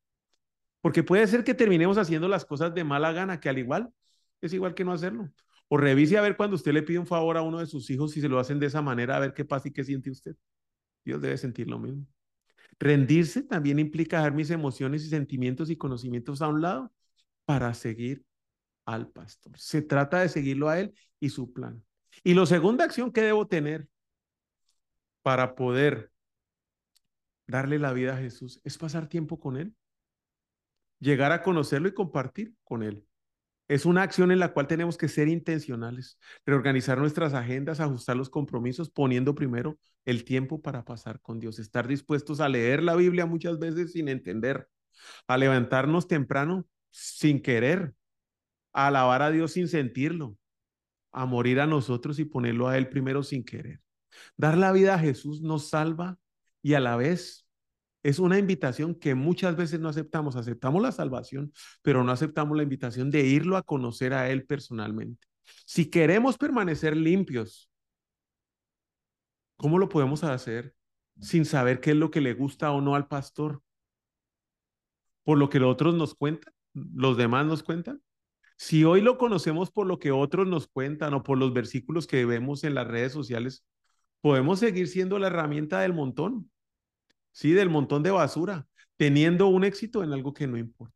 Porque 0.80 1.02
puede 1.02 1.26
ser 1.26 1.44
que 1.44 1.52
terminemos 1.52 1.98
haciendo 1.98 2.28
las 2.28 2.46
cosas 2.46 2.72
de 2.72 2.82
mala 2.82 3.12
gana, 3.12 3.40
que 3.40 3.50
al 3.50 3.58
igual 3.58 3.92
es 4.40 4.54
igual 4.54 4.74
que 4.74 4.86
no 4.86 4.92
hacerlo. 4.92 5.28
O 5.72 5.76
revise 5.76 6.18
a 6.18 6.20
ver 6.20 6.36
cuando 6.36 6.56
usted 6.56 6.72
le 6.72 6.82
pide 6.82 6.98
un 6.98 7.06
favor 7.06 7.36
a 7.36 7.42
uno 7.42 7.60
de 7.60 7.66
sus 7.66 7.88
hijos 7.90 8.10
si 8.10 8.20
se 8.20 8.28
lo 8.28 8.40
hacen 8.40 8.58
de 8.58 8.66
esa 8.66 8.82
manera, 8.82 9.16
a 9.16 9.20
ver 9.20 9.32
qué 9.32 9.44
pasa 9.44 9.68
y 9.68 9.70
qué 9.70 9.84
siente 9.84 10.10
usted. 10.10 10.34
Dios 11.04 11.22
debe 11.22 11.38
sentir 11.38 11.70
lo 11.70 11.78
mismo. 11.78 12.04
Rendirse 12.80 13.42
también 13.42 13.78
implica 13.78 14.16
dejar 14.16 14.34
mis 14.34 14.50
emociones 14.50 15.04
y 15.04 15.08
sentimientos 15.08 15.70
y 15.70 15.76
conocimientos 15.76 16.42
a 16.42 16.48
un 16.48 16.60
lado 16.60 16.92
para 17.44 17.72
seguir 17.74 18.24
al 18.84 19.12
pastor. 19.12 19.56
Se 19.60 19.80
trata 19.80 20.18
de 20.20 20.28
seguirlo 20.28 20.68
a 20.68 20.80
él 20.80 20.92
y 21.20 21.28
su 21.28 21.52
plan. 21.52 21.84
Y 22.24 22.34
la 22.34 22.46
segunda 22.46 22.84
acción 22.84 23.12
que 23.12 23.22
debo 23.22 23.46
tener 23.46 23.86
para 25.22 25.54
poder 25.54 26.10
darle 27.46 27.78
la 27.78 27.92
vida 27.92 28.14
a 28.14 28.18
Jesús 28.18 28.60
es 28.64 28.76
pasar 28.76 29.08
tiempo 29.08 29.38
con 29.38 29.56
él, 29.56 29.72
llegar 30.98 31.30
a 31.30 31.42
conocerlo 31.44 31.86
y 31.86 31.94
compartir 31.94 32.54
con 32.64 32.82
él. 32.82 33.06
Es 33.70 33.86
una 33.86 34.02
acción 34.02 34.32
en 34.32 34.40
la 34.40 34.52
cual 34.52 34.66
tenemos 34.66 34.98
que 34.98 35.06
ser 35.06 35.28
intencionales, 35.28 36.18
reorganizar 36.44 36.98
nuestras 36.98 37.34
agendas, 37.34 37.78
ajustar 37.78 38.16
los 38.16 38.28
compromisos, 38.28 38.90
poniendo 38.90 39.36
primero 39.36 39.78
el 40.04 40.24
tiempo 40.24 40.60
para 40.60 40.84
pasar 40.84 41.20
con 41.20 41.38
Dios, 41.38 41.60
estar 41.60 41.86
dispuestos 41.86 42.40
a 42.40 42.48
leer 42.48 42.82
la 42.82 42.96
Biblia 42.96 43.26
muchas 43.26 43.60
veces 43.60 43.92
sin 43.92 44.08
entender, 44.08 44.68
a 45.28 45.38
levantarnos 45.38 46.08
temprano 46.08 46.66
sin 46.90 47.40
querer, 47.40 47.94
a 48.72 48.88
alabar 48.88 49.22
a 49.22 49.30
Dios 49.30 49.52
sin 49.52 49.68
sentirlo, 49.68 50.36
a 51.12 51.24
morir 51.24 51.60
a 51.60 51.68
nosotros 51.68 52.18
y 52.18 52.24
ponerlo 52.24 52.66
a 52.66 52.76
Él 52.76 52.88
primero 52.88 53.22
sin 53.22 53.44
querer. 53.44 53.80
Dar 54.36 54.58
la 54.58 54.72
vida 54.72 54.96
a 54.96 54.98
Jesús 54.98 55.42
nos 55.42 55.68
salva 55.68 56.18
y 56.60 56.74
a 56.74 56.80
la 56.80 56.96
vez 56.96 57.46
es 58.02 58.18
una 58.18 58.38
invitación 58.38 58.94
que 58.94 59.14
muchas 59.14 59.56
veces 59.56 59.80
no 59.80 59.88
aceptamos. 59.88 60.36
Aceptamos 60.36 60.82
la 60.82 60.92
salvación, 60.92 61.52
pero 61.82 62.02
no 62.04 62.12
aceptamos 62.12 62.56
la 62.56 62.62
invitación 62.62 63.10
de 63.10 63.26
irlo 63.26 63.56
a 63.56 63.62
conocer 63.62 64.14
a 64.14 64.30
Él 64.30 64.46
personalmente. 64.46 65.26
Si 65.66 65.90
queremos 65.90 66.38
permanecer 66.38 66.96
limpios, 66.96 67.70
¿cómo 69.56 69.78
lo 69.78 69.88
podemos 69.88 70.24
hacer 70.24 70.74
sin 71.20 71.44
saber 71.44 71.80
qué 71.80 71.90
es 71.90 71.96
lo 71.96 72.10
que 72.10 72.20
le 72.20 72.34
gusta 72.34 72.70
o 72.72 72.80
no 72.80 72.94
al 72.94 73.08
pastor? 73.08 73.62
¿Por 75.24 75.38
lo 75.38 75.50
que 75.50 75.60
los 75.60 75.70
otros 75.70 75.94
nos 75.94 76.14
cuentan? 76.14 76.52
¿Los 76.72 77.16
demás 77.16 77.46
nos 77.46 77.62
cuentan? 77.62 78.02
Si 78.56 78.84
hoy 78.84 79.00
lo 79.00 79.18
conocemos 79.18 79.70
por 79.70 79.86
lo 79.86 79.98
que 79.98 80.10
otros 80.10 80.46
nos 80.46 80.66
cuentan 80.66 81.14
o 81.14 81.22
por 81.22 81.38
los 81.38 81.52
versículos 81.52 82.06
que 82.06 82.24
vemos 82.24 82.64
en 82.64 82.74
las 82.74 82.86
redes 82.86 83.12
sociales, 83.12 83.64
podemos 84.20 84.58
seguir 84.58 84.88
siendo 84.88 85.18
la 85.18 85.28
herramienta 85.28 85.80
del 85.80 85.94
montón, 85.94 86.50
sí, 87.32 87.52
del 87.52 87.70
montón 87.70 88.02
de 88.02 88.10
basura, 88.10 88.66
teniendo 88.96 89.46
un 89.48 89.64
éxito 89.64 90.02
en 90.04 90.12
algo 90.12 90.34
que 90.34 90.46
no 90.46 90.58
importa. 90.58 90.94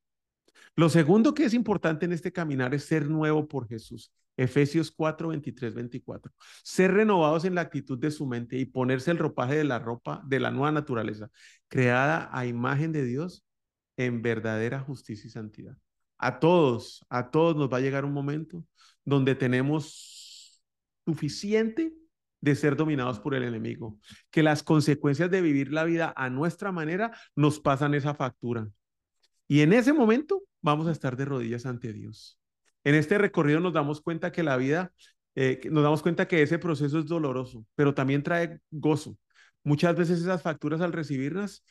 Lo 0.76 0.88
segundo 0.88 1.34
que 1.34 1.44
es 1.44 1.54
importante 1.54 2.04
en 2.04 2.12
este 2.12 2.32
caminar 2.32 2.74
es 2.74 2.84
ser 2.84 3.08
nuevo 3.08 3.46
por 3.46 3.68
Jesús. 3.68 4.12
Efesios 4.36 4.90
4, 4.90 5.28
23, 5.28 5.74
24. 5.74 6.32
Ser 6.64 6.92
renovados 6.92 7.44
en 7.44 7.54
la 7.54 7.60
actitud 7.60 7.98
de 7.98 8.10
su 8.10 8.26
mente 8.26 8.58
y 8.58 8.64
ponerse 8.64 9.12
el 9.12 9.18
ropaje 9.18 9.54
de 9.54 9.64
la 9.64 9.78
ropa 9.78 10.22
de 10.26 10.40
la 10.40 10.50
nueva 10.50 10.72
naturaleza, 10.72 11.30
creada 11.68 12.28
a 12.32 12.46
imagen 12.46 12.90
de 12.90 13.04
Dios 13.04 13.44
en 13.96 14.22
verdadera 14.22 14.80
justicia 14.80 15.28
y 15.28 15.30
santidad. 15.30 15.76
A 16.18 16.40
todos, 16.40 17.04
a 17.08 17.30
todos 17.30 17.56
nos 17.56 17.72
va 17.72 17.76
a 17.76 17.80
llegar 17.80 18.04
un 18.04 18.12
momento 18.12 18.64
donde 19.04 19.36
tenemos 19.36 20.60
suficiente 21.04 21.94
de 22.44 22.54
ser 22.54 22.76
dominados 22.76 23.20
por 23.20 23.34
el 23.34 23.42
enemigo, 23.42 23.98
que 24.30 24.42
las 24.42 24.62
consecuencias 24.62 25.30
de 25.30 25.40
vivir 25.40 25.72
la 25.72 25.84
vida 25.84 26.12
a 26.14 26.28
nuestra 26.28 26.72
manera 26.72 27.10
nos 27.34 27.58
pasan 27.58 27.94
esa 27.94 28.14
factura. 28.14 28.68
Y 29.48 29.62
en 29.62 29.72
ese 29.72 29.94
momento 29.94 30.42
vamos 30.60 30.86
a 30.86 30.92
estar 30.92 31.16
de 31.16 31.24
rodillas 31.24 31.64
ante 31.64 31.94
Dios. 31.94 32.38
En 32.84 32.96
este 32.96 33.16
recorrido 33.16 33.60
nos 33.60 33.72
damos 33.72 34.02
cuenta 34.02 34.30
que 34.30 34.42
la 34.42 34.58
vida, 34.58 34.92
eh, 35.34 35.58
nos 35.70 35.82
damos 35.82 36.02
cuenta 36.02 36.28
que 36.28 36.42
ese 36.42 36.58
proceso 36.58 36.98
es 36.98 37.06
doloroso, 37.06 37.64
pero 37.74 37.94
también 37.94 38.22
trae 38.22 38.60
gozo. 38.70 39.16
Muchas 39.62 39.96
veces 39.96 40.20
esas 40.20 40.42
facturas 40.42 40.82
al 40.82 40.92
recibirlas 40.92 41.64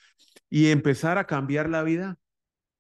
y 0.50 0.72
empezar 0.72 1.20
a 1.20 1.28
cambiar 1.28 1.70
la 1.70 1.84
vida 1.84 2.18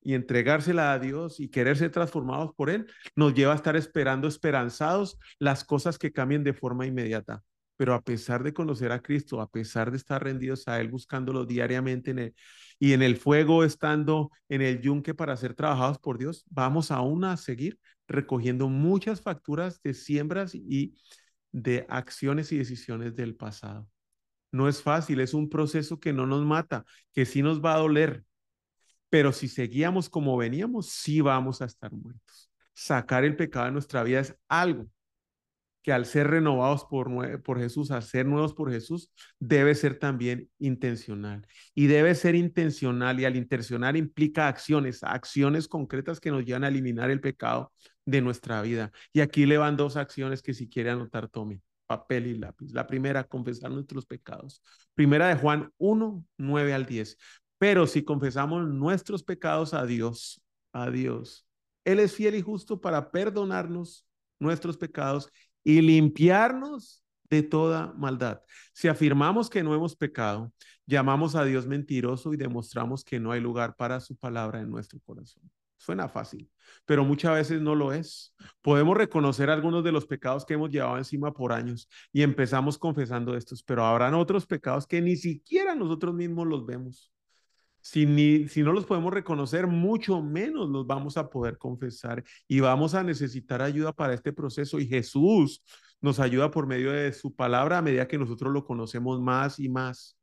y 0.01 0.15
entregársela 0.15 0.93
a 0.93 1.00
Dios 1.00 1.39
y 1.39 1.50
querer 1.50 1.77
ser 1.77 1.91
transformados 1.91 2.55
por 2.55 2.71
Él, 2.71 2.88
nos 3.15 3.35
lleva 3.35 3.53
a 3.53 3.55
estar 3.55 3.75
esperando, 3.75 4.27
esperanzados, 4.27 5.19
las 5.38 5.63
cosas 5.63 6.00
que 6.00 6.12
cambien 6.12 6.43
de 6.43 6.53
forma 6.53 6.88
inmediata. 6.88 7.43
Pero 7.77 7.94
a 7.94 8.01
pesar 8.01 8.44
de 8.44 8.53
conocer 8.53 8.92
a 8.92 9.01
Cristo, 9.01 9.42
a 9.42 9.50
pesar 9.50 9.92
de 9.92 9.98
estar 9.98 10.24
rendidos 10.24 10.68
a 10.68 10.80
Él, 10.80 10.89
buscándolo 10.89 11.46
diariamente 11.46 12.12
en 12.12 12.20
él, 12.20 12.36
y 12.80 12.94
en 12.94 13.01
el 13.01 13.18
fuego, 13.18 13.63
estando 13.63 14.32
en 14.50 14.62
el 14.62 14.82
yunque 14.82 15.13
para 15.13 15.38
ser 15.38 15.53
trabajados 15.53 15.98
por 16.00 16.18
Dios, 16.18 16.46
vamos 16.50 16.92
aún 16.92 17.24
a 17.24 17.38
seguir 17.38 17.80
recogiendo 18.08 18.68
muchas 18.70 19.22
facturas 19.22 19.82
de 19.82 19.94
siembras 19.94 20.53
y 20.53 20.94
de 21.51 21.86
acciones 21.89 22.51
y 22.51 22.58
decisiones 22.58 23.15
del 23.15 23.36
pasado. 23.36 23.88
No 24.51 24.68
es 24.68 24.82
fácil, 24.82 25.20
es 25.20 25.34
un 25.34 25.50
proceso 25.50 26.00
que 26.00 26.13
no 26.13 26.27
nos 26.27 26.46
mata, 26.46 26.86
que 27.13 27.25
sí 27.25 27.42
nos 27.42 27.63
va 27.63 27.75
a 27.75 27.80
doler, 27.80 28.24
pero 29.10 29.32
si 29.32 29.48
seguíamos 29.48 30.10
como 30.10 30.36
veníamos, 30.38 30.89
sí 30.89 31.22
vamos 31.22 31.62
a 31.62 31.65
estar 31.65 31.92
muertos. 31.92 32.51
Sacar 32.74 33.24
el 33.24 33.36
pecado 33.36 33.68
de 33.68 33.72
nuestra 33.72 34.03
vida 34.03 34.20
es 34.20 34.36
algo 34.48 34.88
que 35.84 35.92
al 35.92 36.06
ser 36.06 36.28
renovados 36.30 36.86
por, 36.86 37.60
Jesús, 37.60 37.92
al 37.92 38.04
ser 38.04 38.25
nuevos 38.25 38.54
por 38.54 38.72
Jesús, 38.72 39.12
debe 39.38 39.75
ser 39.75 40.00
también 40.00 40.50
intencional. 40.58 41.46
Y 41.75 41.88
debe 41.88 42.16
ser 42.16 42.36
intencional 42.36 43.20
y 43.20 43.25
al 43.25 43.36
intencionar 43.36 43.98
implica 43.98 44.48
acciones, 44.48 45.04
acciones 45.04 45.68
concretas 45.68 46.22
que 46.22 46.32
nos 46.32 46.46
llevan 46.46 46.63
a 46.63 46.70
eliminar 46.70 47.12
el 47.12 47.20
pecado 47.20 47.74
de 48.06 48.22
nuestra 48.22 48.62
vida. 48.62 48.92
Y 49.12 49.20
aquí 49.20 49.46
le 49.46 49.58
van 49.58 49.75
dos 49.75 49.98
acciones 49.98 50.42
que 50.42 50.54
si 50.54 50.70
quiere 50.70 50.90
anotar, 50.90 51.28
tome 51.28 51.62
papel 51.86 52.28
y 52.28 52.38
lápiz. 52.38 52.72
La 52.72 52.88
primera, 52.88 53.25
confesar 53.25 53.70
nuestros 53.70 54.06
pecados. 54.06 54.63
Primera 54.96 55.28
de 55.28 55.36
Juan 55.36 55.70
1, 55.78 56.25
9 56.38 56.74
al 56.74 56.86
10. 56.86 57.18
Pero 57.58 57.88
si 57.88 58.04
confesamos 58.04 58.68
nuestros 58.68 59.22
pecados 59.22 59.74
a 59.74 59.86
Dios, 59.86 60.42
a 60.72 60.90
Dios, 60.90 61.46
Él 61.84 62.00
es 62.00 62.13
fiel 62.13 62.36
y 62.36 62.42
justo 62.42 62.80
para 62.80 63.12
perdonarnos 63.12 64.06
nuestros 64.40 64.78
pecados 64.78 65.30
y 65.63 65.82
limpiarnos 65.82 67.03
de 67.29 67.43
toda 67.43 67.93
maldad. 67.93 68.41
Si 68.74 68.88
afirmamos 68.88 69.50
que 69.50 69.63
no 69.63 69.74
hemos 69.74 69.96
pecado, 69.96 70.53
llamamos 70.86 71.36
a 71.36 71.46
Dios 71.46 71.65
mentiroso 71.65 72.34
y 72.34 72.38
demostramos 72.38 73.03
que 73.03 73.20
no 73.20 73.32
hay 73.32 73.41
lugar 73.41 73.75
para 73.75 74.00
su 74.00 74.15
palabra 74.15 74.62
en 74.62 74.70
nuestro 74.70 75.00
corazón. 75.00 75.43
Suena 75.77 76.08
fácil, 76.08 76.50
pero 76.86 77.03
muchas 77.03 77.34
veces 77.34 77.62
no 77.62 77.75
lo 77.75 77.91
es. 77.91 78.34
Podemos 78.62 78.96
reconocer 78.96 79.50
algunos 79.50 79.84
de 79.84 79.91
los 79.91 80.05
pecados 80.05 80.46
que 80.46 80.53
hemos 80.53 80.70
llevado 80.70 80.98
encima 80.98 81.34
por 81.34 81.51
años 81.51 81.89
y 82.13 82.22
empezamos 82.22 82.77
confesando 82.77 83.36
estos, 83.36 83.63
pero 83.63 83.84
habrán 83.84 84.13
otros 84.13 84.46
pecados 84.46 84.88
que 84.88 85.01
ni 85.01 85.17
siquiera 85.17 85.75
nosotros 85.75 86.13
mismos 86.15 86.48
los 86.48 86.65
vemos. 86.65 87.12
Si, 87.84 88.06
no 88.06 88.72
los 88.72 88.86
podemos 88.86 89.13
reconocer, 89.13 89.68
mucho 89.68 90.22
menos 90.22 90.70
los 90.70 90.88
vamos 90.88 91.18
a 91.18 91.30
poder 91.30 91.58
confesar 91.58 92.24
y 92.48 92.62
vamos 92.62 92.96
a 92.96 93.04
necesitar 93.04 93.62
ayuda 93.62 93.92
para 93.92 94.13
este 94.13 94.32
proceso. 94.32 94.80
Y 94.80 94.88
Jesús 94.88 95.62
nos 96.00 96.22
ayuda 96.22 96.50
por 96.50 96.66
medio 96.66 96.94
de 96.94 97.12
su 97.12 97.36
palabra 97.36 97.80
a 97.80 97.82
medida 97.82 98.08
que 98.08 98.18
nosotros 98.18 98.54
lo 98.54 98.63
conocemos 98.63 99.20
más 99.20 99.60
y 99.60 99.68
más. 99.68 100.18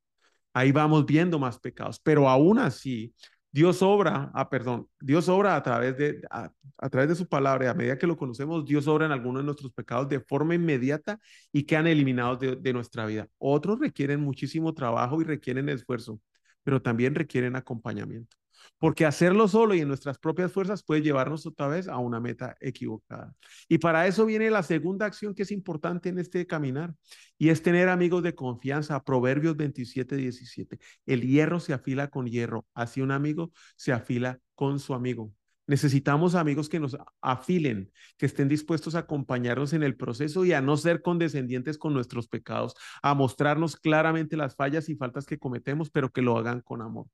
Ahí 0.55 0.73
vamos 0.73 1.05
viendo 1.05 1.38
más 1.38 1.61
pecados, 1.61 2.00
pero 2.02 2.31
aún 2.31 2.59
así, 2.59 3.14
Dios 3.52 3.83
obra, 3.83 4.31
ah, 4.35 4.49
perdón, 4.49 4.88
Dios 4.99 5.29
obra 5.29 5.55
a 5.55 5.62
través 5.62 5.99
de, 5.99 6.23
a, 6.31 6.50
través 6.88 7.11
de 7.11 7.14
su 7.14 7.29
palabra 7.29 7.67
y 7.67 7.69
a 7.69 7.75
medida 7.75 7.99
que 7.99 8.07
lo 8.07 8.17
conocemos, 8.17 8.64
Dios 8.64 8.88
obra 8.88 9.05
en 9.05 9.12
algunos 9.12 9.43
de 9.43 9.47
nuestros 9.47 9.73
pecados 9.73 10.09
de 10.09 10.21
forma 10.21 10.55
inmediata 10.55 11.19
y 11.52 11.64
quedan 11.64 11.88
eliminados 11.88 12.40
de, 12.40 12.57
de 12.57 12.73
nuestra 12.73 13.05
vida. 13.05 13.29
Otros 13.38 13.79
requieren 13.81 14.21
muchísimo 14.21 14.73
trabajo 14.73 15.21
y 15.21 15.25
requieren 15.25 15.69
esfuerzo 15.69 16.21
pero 16.62 16.83
también 16.83 17.14
requieren 17.14 17.57
acompañamiento. 17.57 18.37
porque 18.79 19.07
hacerlo 19.07 19.49
solo 19.49 19.75
y 19.75 19.81
en 19.81 19.88
nuestras 19.88 20.19
propias 20.19 20.52
fuerzas 20.52 20.83
puede 20.83 21.02
llevarnos 21.02 21.47
otra 21.47 21.69
vez 21.69 21.88
a 21.88 21.99
una 21.99 22.21
meta 22.21 22.57
equivocada. 22.61 23.35
Y 23.69 23.79
para 23.79 24.07
eso 24.07 24.26
viene 24.26 24.50
la 24.50 24.62
segunda 24.62 25.07
acción 25.07 25.35
que 25.35 25.43
es 25.43 25.50
importante 25.50 26.09
en 26.09 26.19
este 26.19 26.47
caminar, 26.47 26.95
y 27.38 27.49
es 27.50 27.62
tener 27.62 27.88
amigos 27.88 28.23
de 28.23 28.35
confianza. 28.35 29.02
Proverbios 29.02 29.57
27, 29.57 30.17
17. 30.17 30.79
El 31.07 31.23
hierro 31.23 31.61
se 31.61 31.73
afila 31.73 32.09
con 32.09 32.26
hierro, 32.26 32.67
así 32.75 33.00
un 33.00 33.11
amigo 33.12 33.52
se 33.76 33.93
afila 33.93 34.38
con 34.55 34.79
su 34.79 34.95
amigo. 34.95 35.33
Necesitamos 35.70 36.34
amigos 36.34 36.68
que 36.68 36.80
nos 36.80 36.98
afilen, 37.20 37.92
que 38.18 38.26
estén 38.26 38.48
dispuestos 38.48 38.96
a 38.96 39.00
acompañarnos 39.00 39.72
en 39.72 39.84
el 39.84 39.94
proceso 39.94 40.44
y 40.44 40.52
a 40.52 40.60
no 40.60 40.76
ser 40.76 41.00
condescendientes 41.00 41.78
con 41.78 41.94
nuestros 41.94 42.26
pecados, 42.26 42.74
a 43.02 43.14
mostrarnos 43.14 43.76
claramente 43.76 44.36
las 44.36 44.56
fallas 44.56 44.88
y 44.88 44.96
faltas 44.96 45.26
que 45.26 45.38
cometemos, 45.38 45.88
pero 45.88 46.10
que 46.10 46.22
lo 46.22 46.36
hagan 46.36 46.60
con 46.60 46.82
amor. 46.82 47.06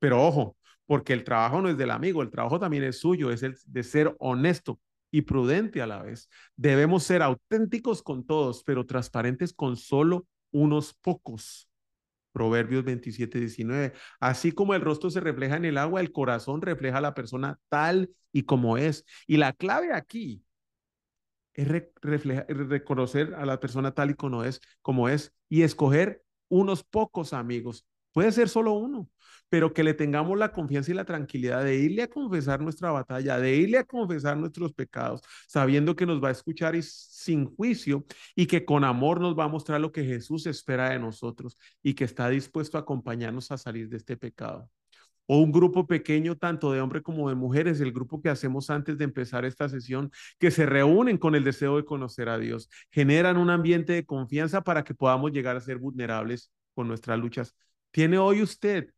Pero 0.00 0.26
ojo, 0.26 0.56
porque 0.86 1.12
el 1.12 1.22
trabajo 1.22 1.62
no 1.62 1.68
es 1.68 1.78
del 1.78 1.92
amigo, 1.92 2.20
el 2.20 2.30
trabajo 2.30 2.58
también 2.58 2.82
es 2.82 2.98
suyo, 2.98 3.30
es 3.30 3.44
el 3.44 3.56
de 3.64 3.84
ser 3.84 4.16
honesto 4.18 4.80
y 5.12 5.22
prudente 5.22 5.80
a 5.80 5.86
la 5.86 6.02
vez. 6.02 6.28
Debemos 6.56 7.04
ser 7.04 7.22
auténticos 7.22 8.02
con 8.02 8.26
todos, 8.26 8.64
pero 8.64 8.86
transparentes 8.86 9.52
con 9.52 9.76
solo 9.76 10.26
unos 10.50 10.94
pocos. 10.94 11.69
Proverbios 12.32 12.84
27, 12.84 13.38
19. 13.38 13.92
Así 14.20 14.52
como 14.52 14.74
el 14.74 14.80
rostro 14.80 15.10
se 15.10 15.20
refleja 15.20 15.56
en 15.56 15.64
el 15.64 15.78
agua, 15.78 16.00
el 16.00 16.12
corazón 16.12 16.62
refleja 16.62 16.98
a 16.98 17.00
la 17.00 17.14
persona 17.14 17.58
tal 17.68 18.10
y 18.32 18.44
como 18.44 18.76
es. 18.76 19.04
Y 19.26 19.36
la 19.36 19.52
clave 19.52 19.92
aquí 19.92 20.44
es 21.54 21.68
reconocer 22.48 23.34
a 23.34 23.44
la 23.44 23.60
persona 23.60 23.92
tal 23.92 24.10
y 24.10 24.14
como 24.14 24.44
es, 24.44 24.60
como 24.82 25.08
es 25.08 25.32
y 25.48 25.62
escoger 25.62 26.22
unos 26.48 26.84
pocos 26.84 27.32
amigos. 27.32 27.86
Puede 28.12 28.32
ser 28.32 28.48
solo 28.48 28.72
uno, 28.72 29.08
pero 29.48 29.72
que 29.72 29.84
le 29.84 29.94
tengamos 29.94 30.38
la 30.38 30.52
confianza 30.52 30.90
y 30.90 30.94
la 30.94 31.04
tranquilidad 31.04 31.64
de 31.64 31.76
irle 31.76 32.02
a 32.02 32.08
confesar 32.08 32.60
nuestra 32.60 32.90
batalla, 32.90 33.38
de 33.38 33.56
irle 33.56 33.78
a 33.78 33.84
confesar 33.84 34.36
nuestros 34.36 34.72
pecados, 34.72 35.20
sabiendo 35.48 35.96
que 35.96 36.06
nos 36.06 36.22
va 36.22 36.28
a 36.28 36.32
escuchar 36.32 36.80
sin 36.82 37.46
juicio 37.46 38.04
y 38.34 38.46
que 38.46 38.64
con 38.64 38.84
amor 38.84 39.20
nos 39.20 39.38
va 39.38 39.44
a 39.44 39.48
mostrar 39.48 39.80
lo 39.80 39.92
que 39.92 40.04
Jesús 40.04 40.46
espera 40.46 40.90
de 40.90 40.98
nosotros 40.98 41.56
y 41.82 41.94
que 41.94 42.04
está 42.04 42.28
dispuesto 42.28 42.78
a 42.78 42.82
acompañarnos 42.82 43.50
a 43.50 43.58
salir 43.58 43.88
de 43.88 43.96
este 43.98 44.16
pecado. 44.16 44.68
O 45.26 45.38
un 45.38 45.52
grupo 45.52 45.86
pequeño, 45.86 46.36
tanto 46.36 46.72
de 46.72 46.80
hombres 46.80 47.04
como 47.04 47.28
de 47.28 47.36
mujeres, 47.36 47.80
el 47.80 47.92
grupo 47.92 48.20
que 48.20 48.30
hacemos 48.30 48.68
antes 48.68 48.98
de 48.98 49.04
empezar 49.04 49.44
esta 49.44 49.68
sesión, 49.68 50.10
que 50.40 50.50
se 50.50 50.66
reúnen 50.66 51.18
con 51.18 51.36
el 51.36 51.44
deseo 51.44 51.76
de 51.76 51.84
conocer 51.84 52.28
a 52.28 52.38
Dios, 52.38 52.68
generan 52.90 53.36
un 53.36 53.50
ambiente 53.50 53.92
de 53.92 54.04
confianza 54.04 54.62
para 54.62 54.82
que 54.82 54.94
podamos 54.94 55.30
llegar 55.30 55.56
a 55.56 55.60
ser 55.60 55.78
vulnerables 55.78 56.50
con 56.74 56.88
nuestras 56.88 57.18
luchas. 57.18 57.54
¿Tiene 57.90 58.18
hoy 58.18 58.42
usted 58.42 58.90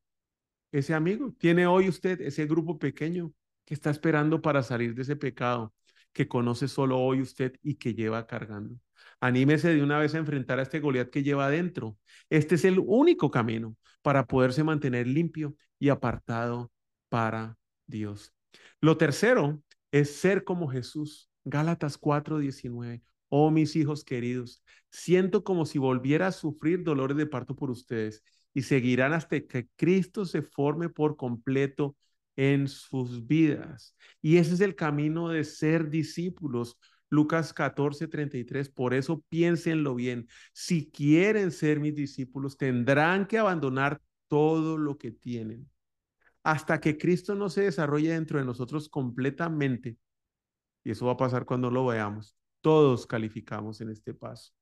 ese 0.73 0.95
amigo? 0.95 1.35
¿Tiene 1.39 1.67
hoy 1.67 1.89
usted 1.89 2.21
ese 2.21 2.47
grupo 2.47 2.79
pequeño 2.79 3.33
que 3.65 3.75
está 3.75 3.91
esperando 3.91 4.43
para 4.43 4.63
salir 4.63 4.95
de 4.95 5.03
ese 5.03 5.17
pecado 5.17 5.75
que 6.13 6.29
conoce 6.29 6.69
solo 6.69 6.99
hoy 6.99 7.21
usted 7.23 7.55
y 7.63 7.77
que 7.77 7.95
lleva 7.95 8.27
cargando? 8.27 8.77
Anímese 9.21 9.75
de 9.75 9.83
una 9.83 9.99
vez 9.99 10.15
a 10.15 10.19
enfrentar 10.19 10.59
a 10.59 10.63
este 10.63 10.81
Goliat 10.81 11.11
que 11.11 11.23
lleva 11.23 11.47
adentro. 11.47 11.97
Este 12.31 12.57
es 12.57 12.65
el 12.65 12.79
único 12.79 13.31
camino 13.31 13.77
para 14.03 14.27
poderse 14.27 14.65
mantener 14.65 15.07
limpio 15.07 15.57
y 15.79 15.89
apartado 15.89 16.71
para 17.09 17.57
Dios. 17.87 18.33
Lo 18.81 18.97
tercero 18.99 19.63
es 19.91 20.15
ser 20.17 20.45
como 20.45 20.69
Jesús. 20.69 21.31
Gálatas 21.45 21.99
4:19. 21.99 23.03
Oh, 23.29 23.51
mis 23.51 23.77
hijos 23.77 24.05
queridos, 24.05 24.63
siento 24.91 25.43
como 25.43 25.65
si 25.65 25.79
volviera 25.79 26.27
a 26.27 26.33
sufrir 26.33 26.85
dolores 26.85 27.17
de 27.17 27.27
parto 27.27 27.57
por 27.57 27.71
ustedes 27.71 28.23
y 28.55 28.63
seguirán 28.63 29.13
hasta 29.13 29.41
que 29.41 29.69
Cristo 29.77 30.25
se 30.25 30.43
forme 30.43 30.89
por 30.89 31.17
completo 31.17 31.97
en 32.37 32.69
sus 32.69 33.27
vidas. 33.27 33.97
Y 34.21 34.37
ese 34.37 34.55
es 34.55 34.61
el 34.61 34.75
camino 34.75 35.29
de 35.29 35.45
ser 35.45 35.91
discípulos. 35.91 36.79
Lucas 37.09 37.53
14, 37.53 38.09
33. 38.09 38.71
Por 38.71 38.95
eso 38.95 39.23
piénsenlo 39.29 39.95
bien. 39.95 40.29
Si 40.53 40.91
quieren 40.91 41.51
ser 41.51 41.81
mis 41.81 41.95
discípulos, 41.95 42.57
tendrán 42.57 43.27
que 43.27 43.39
abandonar 43.39 44.01
todo 44.29 44.79
lo 44.79 44.97
que 44.97 45.11
tienen. 45.13 45.69
Hasta 46.43 46.81
que 46.81 46.97
Cristo 46.99 47.35
no 47.35 47.51
se 47.51 47.63
desarrolle 47.63 48.13
dentro 48.13 48.39
de 48.39 48.45
nosotros 48.45 48.89
completamente. 48.89 49.97
Y 50.85 50.91
eso 50.91 51.07
va 51.07 51.13
a 51.13 51.17
pasar 51.17 51.45
cuando 51.45 51.71
lo 51.71 51.87
veamos. 51.87 52.35
Todos 52.61 53.07
calificamos 53.07 53.81
en 53.81 53.91
este 53.91 54.15
paso. 54.15 54.53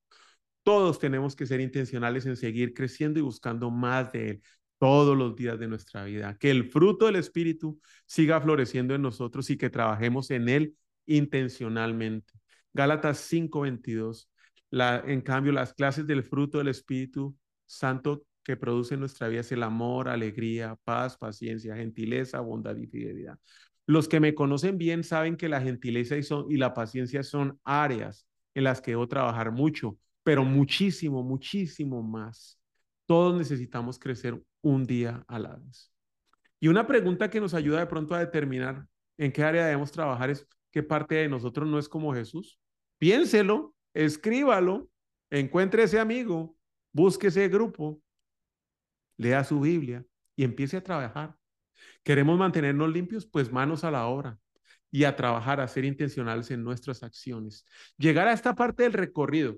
Todos 0.63 0.99
tenemos 0.99 1.35
que 1.35 1.45
ser 1.45 1.59
intencionales 1.59 2.25
en 2.25 2.35
seguir 2.35 2.73
creciendo 2.73 3.19
y 3.19 3.23
buscando 3.23 3.71
más 3.71 4.11
de 4.11 4.29
Él 4.29 4.41
todos 4.77 5.17
los 5.17 5.35
días 5.35 5.59
de 5.59 5.67
nuestra 5.67 6.03
vida. 6.05 6.35
Que 6.39 6.49
el 6.49 6.65
fruto 6.65 7.05
del 7.05 7.15
Espíritu 7.15 7.79
siga 8.05 8.41
floreciendo 8.41 8.95
en 8.95 9.01
nosotros 9.01 9.49
y 9.49 9.57
que 9.57 9.69
trabajemos 9.69 10.31
en 10.31 10.49
Él 10.49 10.75
intencionalmente. 11.05 12.33
Gálatas 12.73 13.19
5:22. 13.19 14.29
La, 14.69 15.03
en 15.05 15.21
cambio, 15.21 15.51
las 15.51 15.73
clases 15.73 16.07
del 16.07 16.23
fruto 16.23 16.57
del 16.57 16.69
Espíritu 16.69 17.35
Santo 17.65 18.23
que 18.43 18.57
produce 18.57 18.93
en 18.93 19.01
nuestra 19.01 19.27
vida 19.27 19.41
es 19.41 19.51
el 19.51 19.63
amor, 19.63 20.09
alegría, 20.09 20.77
paz, 20.83 21.17
paciencia, 21.17 21.75
gentileza, 21.75 22.39
bondad 22.39 22.75
y 22.77 22.87
fidelidad. 22.87 23.37
Los 23.85 24.07
que 24.07 24.19
me 24.19 24.33
conocen 24.33 24.77
bien 24.77 25.03
saben 25.03 25.37
que 25.37 25.49
la 25.49 25.61
gentileza 25.61 26.17
y, 26.17 26.21
y 26.49 26.57
la 26.57 26.73
paciencia 26.73 27.23
son 27.23 27.59
áreas 27.63 28.25
en 28.53 28.63
las 28.63 28.81
que 28.81 28.91
debo 28.91 29.07
trabajar 29.07 29.51
mucho 29.51 29.97
pero 30.23 30.43
muchísimo, 30.43 31.23
muchísimo 31.23 32.01
más. 32.03 32.59
Todos 33.05 33.37
necesitamos 33.37 33.99
crecer 33.99 34.41
un 34.61 34.85
día 34.85 35.23
a 35.27 35.39
la 35.39 35.55
vez. 35.55 35.91
Y 36.59 36.67
una 36.67 36.85
pregunta 36.85 37.29
que 37.29 37.41
nos 37.41 37.53
ayuda 37.53 37.79
de 37.79 37.87
pronto 37.87 38.13
a 38.13 38.19
determinar 38.19 38.85
en 39.17 39.31
qué 39.31 39.43
área 39.43 39.65
debemos 39.65 39.91
trabajar 39.91 40.29
es 40.29 40.47
qué 40.71 40.83
parte 40.83 41.15
de 41.15 41.27
nosotros 41.27 41.67
no 41.67 41.79
es 41.79 41.89
como 41.89 42.13
Jesús. 42.13 42.59
Piénselo, 42.97 43.75
escríbalo, 43.93 44.89
encuentre 45.29 45.83
ese 45.83 45.99
amigo, 45.99 46.55
busque 46.93 47.27
ese 47.27 47.47
grupo, 47.49 48.01
lea 49.17 49.43
su 49.43 49.59
Biblia 49.59 50.05
y 50.35 50.43
empiece 50.43 50.77
a 50.77 50.83
trabajar. 50.83 51.35
¿Queremos 52.03 52.37
mantenernos 52.37 52.91
limpios? 52.91 53.25
Pues 53.25 53.51
manos 53.51 53.83
a 53.83 53.91
la 53.91 54.05
obra 54.05 54.39
y 54.91 55.05
a 55.05 55.15
trabajar, 55.15 55.61
a 55.61 55.67
ser 55.67 55.85
intencionales 55.85 56.51
en 56.51 56.63
nuestras 56.63 57.01
acciones. 57.01 57.65
Llegar 57.97 58.27
a 58.27 58.33
esta 58.33 58.55
parte 58.55 58.83
del 58.83 58.93
recorrido 58.93 59.57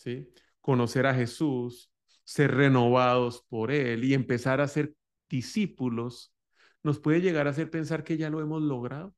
¿sí? 0.00 0.28
Conocer 0.60 1.06
a 1.06 1.14
Jesús, 1.14 1.92
ser 2.24 2.54
renovados 2.54 3.44
por 3.48 3.70
Él 3.70 4.04
y 4.04 4.14
empezar 4.14 4.60
a 4.60 4.68
ser 4.68 4.94
discípulos, 5.28 6.34
nos 6.82 6.98
puede 6.98 7.20
llegar 7.20 7.46
a 7.46 7.50
hacer 7.50 7.70
pensar 7.70 8.02
que 8.02 8.16
ya 8.16 8.30
lo 8.30 8.40
hemos 8.40 8.62
logrado. 8.62 9.14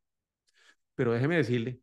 Pero 0.95 1.13
déjeme 1.13 1.37
decirle 1.37 1.81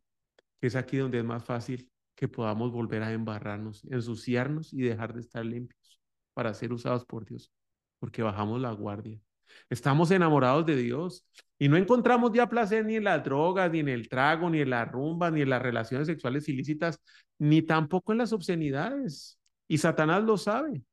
que 0.60 0.66
es 0.66 0.76
aquí 0.76 0.98
donde 0.98 1.18
es 1.18 1.24
más 1.24 1.44
fácil 1.44 1.90
que 2.14 2.28
podamos 2.28 2.70
volver 2.72 3.02
a 3.02 3.12
embarrarnos, 3.12 3.84
ensuciarnos 3.84 4.72
y 4.74 4.82
dejar 4.82 5.14
de 5.14 5.20
estar 5.20 5.44
limpios 5.44 6.00
para 6.34 6.52
ser 6.52 6.72
usados 6.72 7.06
por 7.06 7.24
Dios, 7.24 7.50
porque 7.98 8.22
bajamos 8.22 8.60
la 8.60 8.72
guardia. 8.72 9.18
Estamos 9.70 10.10
enamorados 10.10 10.66
de 10.66 10.76
Dios 10.76 11.26
y 11.58 11.68
no 11.68 11.76
encontramos 11.76 12.32
ya 12.32 12.48
placer 12.48 12.84
ni 12.84 12.96
en 12.96 13.04
las 13.04 13.24
drogas, 13.24 13.70
ni 13.72 13.80
en 13.80 13.88
el 13.88 14.08
trago, 14.08 14.50
ni 14.50 14.60
en 14.60 14.70
la 14.70 14.84
rumba, 14.84 15.30
ni 15.30 15.40
en 15.40 15.50
las 15.50 15.62
relaciones 15.62 16.06
sexuales 16.06 16.48
ilícitas, 16.48 17.00
ni 17.40 17.62
tampoco 17.62 18.12
en 18.12 18.18
las 18.18 18.32
obscenidades. 18.32 19.40
Y 19.66 19.78
Satanás 19.78 20.22
lo 20.22 20.36
sabe. 20.36 20.84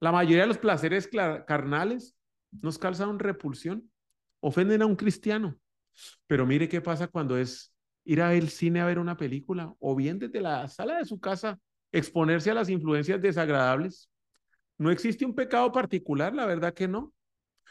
La 0.00 0.12
mayoría 0.12 0.42
de 0.42 0.48
los 0.48 0.58
placeres 0.58 1.08
carnales 1.46 2.16
nos 2.50 2.78
causan 2.78 3.18
repulsión, 3.18 3.90
ofenden 4.40 4.82
a 4.82 4.86
un 4.86 4.96
cristiano. 4.96 5.56
Pero 6.26 6.46
mire 6.46 6.68
qué 6.68 6.80
pasa 6.80 7.06
cuando 7.06 7.38
es 7.38 7.72
ir 8.04 8.22
al 8.22 8.48
cine 8.48 8.80
a 8.80 8.86
ver 8.86 8.98
una 8.98 9.16
película 9.16 9.72
o 9.78 9.94
bien 9.94 10.18
desde 10.18 10.40
la 10.40 10.66
sala 10.66 10.98
de 10.98 11.04
su 11.04 11.20
casa 11.20 11.60
exponerse 11.92 12.50
a 12.50 12.54
las 12.54 12.68
influencias 12.68 13.22
desagradables. 13.22 14.10
No 14.78 14.90
existe 14.90 15.24
un 15.24 15.34
pecado 15.34 15.70
particular, 15.70 16.34
la 16.34 16.46
verdad 16.46 16.74
que 16.74 16.88
no. 16.88 17.12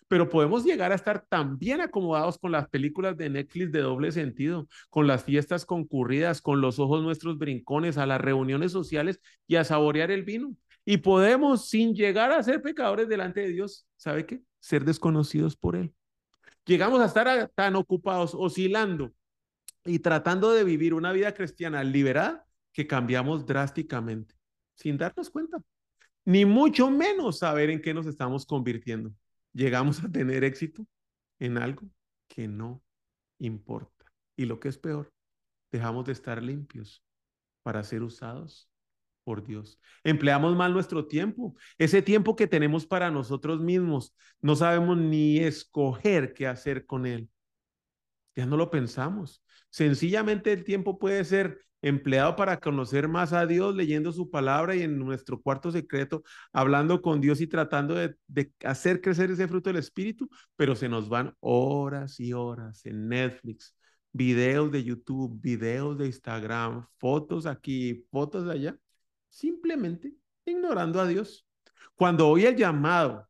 Pero 0.08 0.30
podemos 0.30 0.64
llegar 0.64 0.92
a 0.92 0.96
estar 0.96 1.26
tan 1.28 1.58
bien 1.58 1.82
acomodados 1.82 2.38
con 2.38 2.52
las 2.52 2.68
películas 2.70 3.18
de 3.18 3.30
Netflix 3.30 3.72
de 3.72 3.82
doble 3.82 4.12
sentido, 4.12 4.68
con 4.90 5.08
las 5.08 5.24
fiestas 5.24 5.66
concurridas, 5.66 6.42
con 6.42 6.62
los 6.62 6.80
ojos 6.80 7.04
nuestros 7.04 7.38
brincones, 7.38 7.98
a 7.98 8.06
las 8.06 8.22
reuniones 8.22 8.72
sociales 8.72 9.20
y 9.48 9.56
a 9.56 9.64
saborear 9.64 10.12
el 10.12 10.24
vino. 10.24 10.56
Y 10.86 10.98
podemos, 10.98 11.70
sin 11.70 11.94
llegar 11.94 12.32
a 12.32 12.42
ser 12.44 12.62
pecadores 12.62 13.10
delante 13.10 13.42
de 13.42 13.50
Dios, 13.50 13.86
¿sabe 13.98 14.26
qué? 14.26 14.42
Ser 14.60 14.86
desconocidos 14.86 15.56
por 15.56 15.76
Él. 15.76 15.94
Llegamos 16.66 17.02
a 17.02 17.06
estar 17.06 17.52
tan 17.56 17.76
ocupados, 17.76 18.34
oscilando 18.34 19.14
y 19.86 20.00
tratando 20.00 20.52
de 20.52 20.64
vivir 20.64 20.94
una 20.94 21.12
vida 21.12 21.34
cristiana 21.34 21.84
liberada 21.84 22.46
que 22.74 22.88
cambiamos 22.88 23.46
drásticamente, 23.46 24.36
sin 24.76 24.98
darnos 24.98 25.30
cuenta 25.30 25.62
ni 26.28 26.44
mucho 26.44 26.92
menos 26.92 27.40
saber 27.40 27.70
en 27.70 27.82
qué 27.82 27.94
nos 27.94 28.06
estamos 28.06 28.46
convirtiendo. 28.46 29.14
Llegamos 29.58 30.04
a 30.04 30.12
tener 30.12 30.44
éxito 30.44 30.86
en 31.40 31.58
algo 31.58 31.90
que 32.28 32.48
no 32.48 32.84
importa. 33.40 34.06
Y 34.36 34.46
lo 34.46 34.60
que 34.60 34.70
es 34.70 34.78
peor, 34.78 35.12
dejamos 35.72 36.06
de 36.06 36.12
estar 36.12 36.44
limpios 36.44 37.04
para 37.64 37.84
ser 37.84 38.04
usados 38.04 38.70
por 39.24 39.44
Dios. 39.44 39.80
Empleamos 40.04 40.56
mal 40.56 40.74
nuestro 40.74 41.08
tiempo, 41.08 41.56
ese 41.80 42.04
tiempo 42.04 42.36
que 42.36 42.46
tenemos 42.46 42.86
para 42.86 43.10
nosotros 43.10 43.60
mismos. 43.60 44.16
No 44.42 44.56
sabemos 44.56 44.96
ni 44.96 45.40
escoger 45.40 46.36
qué 46.36 46.46
hacer 46.46 46.86
con 46.86 47.08
él. 47.08 47.28
Ya 48.36 48.46
no 48.46 48.58
lo 48.58 48.70
pensamos. 48.70 49.44
Sencillamente 49.72 50.54
el 50.54 50.66
tiempo 50.66 51.00
puede 51.00 51.26
ser 51.26 51.66
empleado 51.82 52.36
para 52.36 52.60
conocer 52.60 53.08
más 53.08 53.34
a 53.34 53.46
Dios, 53.46 53.76
leyendo 53.76 54.12
su 54.12 54.30
palabra 54.30 54.76
y 54.76 54.82
en 54.82 54.98
nuestro 54.98 55.42
cuarto 55.42 55.72
secreto, 55.72 56.24
hablando 56.52 57.02
con 57.02 57.22
Dios 57.22 57.42
y 57.42 57.48
tratando 57.48 57.96
de, 57.96 58.16
hacer 58.64 59.02
crecer 59.02 59.32
ese 59.32 59.48
fruto 59.48 59.70
del 59.70 59.78
Espíritu, 59.78 60.30
pero 60.56 60.76
se 60.76 60.90
nos 60.90 61.10
van 61.10 61.36
horas 61.40 62.20
y 62.20 62.34
horas 62.34 62.86
en 62.86 63.08
Netflix, 63.08 63.76
videos 64.12 64.72
de 64.72 64.84
YouTube, 64.84 65.40
videos 65.42 65.98
de 65.98 66.08
Instagram, 66.08 66.88
fotos 66.98 67.46
aquí, 67.46 68.06
fotos 68.12 68.50
allá, 68.50 68.78
simplemente 69.30 70.14
ignorando 70.46 71.00
a 71.00 71.08
Dios. 71.08 71.46
Cuando 71.96 72.28
hoy 72.28 72.46
el 72.46 72.56
llamado 72.56 73.28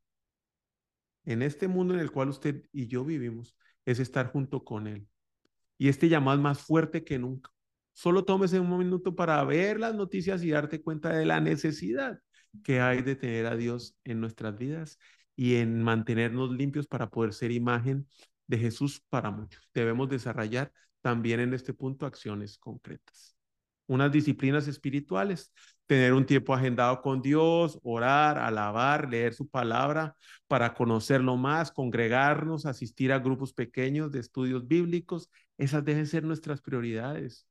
en 1.26 1.42
este 1.42 1.68
mundo 1.68 1.94
en 1.94 2.00
el 2.00 2.12
cual 2.12 2.30
usted 2.30 2.64
y 2.72 2.88
yo 2.88 3.04
vivimos 3.04 3.56
es 3.86 4.00
estar 4.00 4.32
junto 4.32 4.64
con 4.64 4.88
Él. 4.88 5.08
Y 5.78 5.90
este 5.90 6.10
llamado 6.10 6.38
es 6.38 6.44
más 6.44 6.60
fuerte 6.60 7.04
que 7.04 7.20
nunca. 7.20 7.52
Solo 7.98 8.26
tómese 8.26 8.60
un 8.60 8.78
minuto 8.78 9.16
para 9.16 9.44
ver 9.44 9.80
las 9.80 9.96
noticias 9.96 10.44
y 10.44 10.52
darte 10.52 10.84
cuenta 10.84 11.10
de 11.10 11.26
la 11.26 11.42
necesidad 11.42 12.20
que 12.64 12.80
hay 12.80 13.02
de 13.02 13.16
tener 13.16 13.48
a 13.48 13.56
Dios 13.56 13.98
en 14.04 14.22
nuestras 14.22 14.56
vidas 14.56 15.00
y 15.36 15.56
en 15.56 15.82
mantenernos 15.82 16.52
limpios 16.52 16.86
para 16.86 17.10
poder 17.10 17.34
ser 17.34 17.52
imagen 17.52 18.08
de 18.46 18.60
Jesús 18.60 19.04
para 19.10 19.32
muchos. 19.32 19.68
Debemos 19.74 20.10
desarrollar 20.10 20.72
también 21.02 21.40
en 21.40 21.56
este 21.56 21.74
punto 21.74 22.06
acciones 22.06 22.60
concretas. 22.60 23.36
Unas 23.88 24.12
disciplinas 24.12 24.68
espirituales, 24.68 25.52
tener 25.88 26.14
un 26.14 26.28
tiempo 26.28 26.54
agendado 26.54 27.02
con 27.02 27.24
Dios, 27.24 27.80
orar, 27.82 28.38
alabar, 28.38 29.10
leer 29.10 29.34
su 29.34 29.50
palabra 29.50 30.16
para 30.48 30.76
conocerlo 30.76 31.36
más, 31.36 31.72
congregarnos, 31.72 32.68
asistir 32.68 33.12
a 33.12 33.18
grupos 33.18 33.54
pequeños 33.54 34.12
de 34.12 34.20
estudios 34.20 34.68
bíblicos. 34.68 35.32
Esas 35.58 35.84
deben 35.84 36.06
ser 36.06 36.24
nuestras 36.24 36.62
prioridades. 36.62 37.47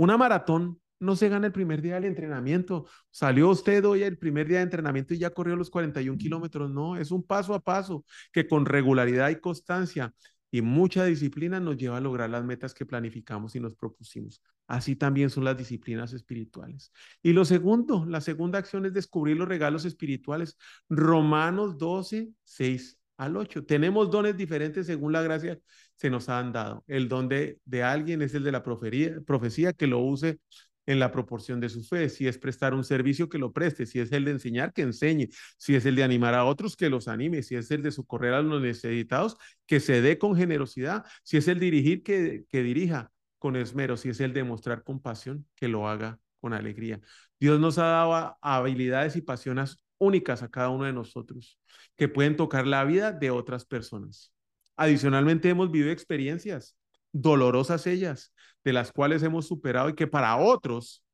Una 0.00 0.16
maratón 0.16 0.80
no 0.98 1.14
se 1.14 1.28
gana 1.28 1.48
el 1.48 1.52
primer 1.52 1.82
día 1.82 1.96
del 1.96 2.06
entrenamiento. 2.06 2.86
Salió 3.10 3.50
usted 3.50 3.84
hoy 3.84 4.02
el 4.02 4.16
primer 4.16 4.48
día 4.48 4.56
de 4.56 4.62
entrenamiento 4.62 5.12
y 5.12 5.18
ya 5.18 5.28
corrió 5.28 5.56
los 5.56 5.68
41 5.68 6.16
kilómetros. 6.16 6.70
No, 6.70 6.96
es 6.96 7.10
un 7.10 7.22
paso 7.22 7.52
a 7.52 7.60
paso 7.60 8.06
que 8.32 8.48
con 8.48 8.64
regularidad 8.64 9.28
y 9.28 9.40
constancia 9.40 10.14
y 10.50 10.62
mucha 10.62 11.04
disciplina 11.04 11.60
nos 11.60 11.76
lleva 11.76 11.98
a 11.98 12.00
lograr 12.00 12.30
las 12.30 12.42
metas 12.42 12.72
que 12.72 12.86
planificamos 12.86 13.54
y 13.56 13.60
nos 13.60 13.74
propusimos. 13.74 14.40
Así 14.66 14.96
también 14.96 15.28
son 15.28 15.44
las 15.44 15.58
disciplinas 15.58 16.14
espirituales. 16.14 16.92
Y 17.22 17.34
lo 17.34 17.44
segundo, 17.44 18.06
la 18.06 18.22
segunda 18.22 18.58
acción 18.58 18.86
es 18.86 18.94
descubrir 18.94 19.36
los 19.36 19.48
regalos 19.48 19.84
espirituales. 19.84 20.56
Romanos 20.88 21.76
12, 21.76 22.30
6 22.42 22.98
al 23.18 23.36
8. 23.36 23.66
Tenemos 23.66 24.10
dones 24.10 24.34
diferentes 24.34 24.86
según 24.86 25.12
la 25.12 25.20
gracia 25.20 25.60
se 26.00 26.08
nos 26.08 26.30
han 26.30 26.50
dado. 26.52 26.82
El 26.86 27.08
don 27.08 27.28
de, 27.28 27.60
alguien 27.84 28.22
es 28.22 28.34
el 28.34 28.42
de 28.42 28.52
la 28.52 28.62
profecía, 28.62 29.72
que 29.74 29.86
lo 29.86 29.98
use 29.98 30.38
en 30.86 30.98
la 30.98 31.12
proporción 31.12 31.60
de 31.60 31.68
su 31.68 31.84
fe. 31.84 32.08
Si 32.08 32.26
es 32.26 32.38
prestar 32.38 32.72
un 32.72 32.84
servicio, 32.84 33.28
que 33.28 33.36
lo 33.36 33.52
preste. 33.52 33.84
Si 33.84 34.00
es 34.00 34.10
el 34.12 34.24
de 34.24 34.30
enseñar, 34.30 34.72
que 34.72 34.80
enseñe. 34.80 35.28
Si 35.58 35.74
es 35.74 35.84
el 35.84 35.96
de 35.96 36.02
animar 36.02 36.32
a 36.32 36.46
otros, 36.46 36.74
que 36.74 36.88
los 36.88 37.06
anime. 37.06 37.42
Si 37.42 37.54
es 37.54 37.70
el 37.70 37.82
de 37.82 37.92
socorrer 37.92 38.32
a 38.32 38.40
los 38.40 38.62
necesitados, 38.62 39.36
que 39.66 39.78
se 39.78 40.00
dé 40.00 40.16
con 40.16 40.34
generosidad. 40.34 41.04
Si 41.22 41.36
es 41.36 41.48
el 41.48 41.60
dirigir, 41.60 42.02
que, 42.02 42.44
que 42.48 42.62
dirija 42.62 43.12
con 43.38 43.56
esmero. 43.56 43.98
Si 43.98 44.08
es 44.08 44.20
el 44.20 44.32
de 44.32 44.42
mostrar 44.42 44.82
compasión, 44.82 45.46
que 45.54 45.68
lo 45.68 45.86
haga 45.86 46.18
con 46.40 46.54
alegría. 46.54 46.98
Dios 47.38 47.60
nos 47.60 47.76
ha 47.76 47.84
dado 47.84 48.38
habilidades 48.40 49.16
y 49.16 49.20
pasiones 49.20 49.76
únicas 49.98 50.42
a 50.42 50.48
cada 50.48 50.70
uno 50.70 50.84
de 50.84 50.94
nosotros 50.94 51.58
que 51.94 52.08
pueden 52.08 52.36
tocar 52.36 52.66
la 52.66 52.84
vida 52.84 53.12
de 53.12 53.30
otras 53.30 53.66
personas. 53.66 54.32
Adicionalmente 54.80 55.50
hemos 55.50 55.70
vivido 55.70 55.92
experiencias 55.92 56.74
dolorosas 57.12 57.86
ellas, 57.86 58.32
de 58.64 58.72
las 58.72 58.92
cuales 58.92 59.22
hemos 59.22 59.46
superado 59.46 59.90
y 59.90 59.94
que 59.94 60.06
para 60.06 60.38
otros 60.38 61.04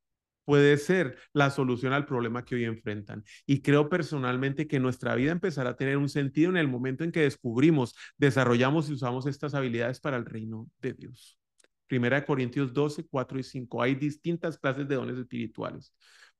puede 0.45 0.77
ser 0.77 1.19
la 1.33 1.51
solución 1.51 1.93
al 1.93 2.07
problema 2.07 2.45
que 2.45 2.55
hoy 2.55 2.65
enfrentan. 2.65 3.25
Y 3.45 3.63
creo 3.63 3.89
personalmente 3.89 4.69
que 4.69 4.79
nuestra 4.79 5.17
vida 5.17 5.33
empezará 5.33 5.71
a 5.71 5.77
tener 5.77 5.97
un 5.97 6.09
sentido 6.09 6.51
en 6.51 6.59
el 6.59 6.69
momento 6.69 7.03
en 7.03 7.11
que 7.11 7.23
descubrimos, 7.23 7.97
desarrollamos 8.17 8.89
y 8.89 8.93
usamos 8.93 9.27
estas 9.27 9.53
habilidades 9.53 9.99
para 9.99 10.17
el 10.17 10.27
reino 10.27 10.69
de 10.79 10.93
Dios. 10.93 11.37
Primera 11.89 12.21
de 12.21 12.25
Corintios 12.25 12.73
12, 12.73 13.09
4 13.09 13.41
y 13.41 13.43
5. 13.43 13.83
Hay 13.83 13.97
distintas 13.97 14.59
clases 14.59 14.87
de 14.87 14.95
dones 14.95 15.19
espirituales, 15.19 15.93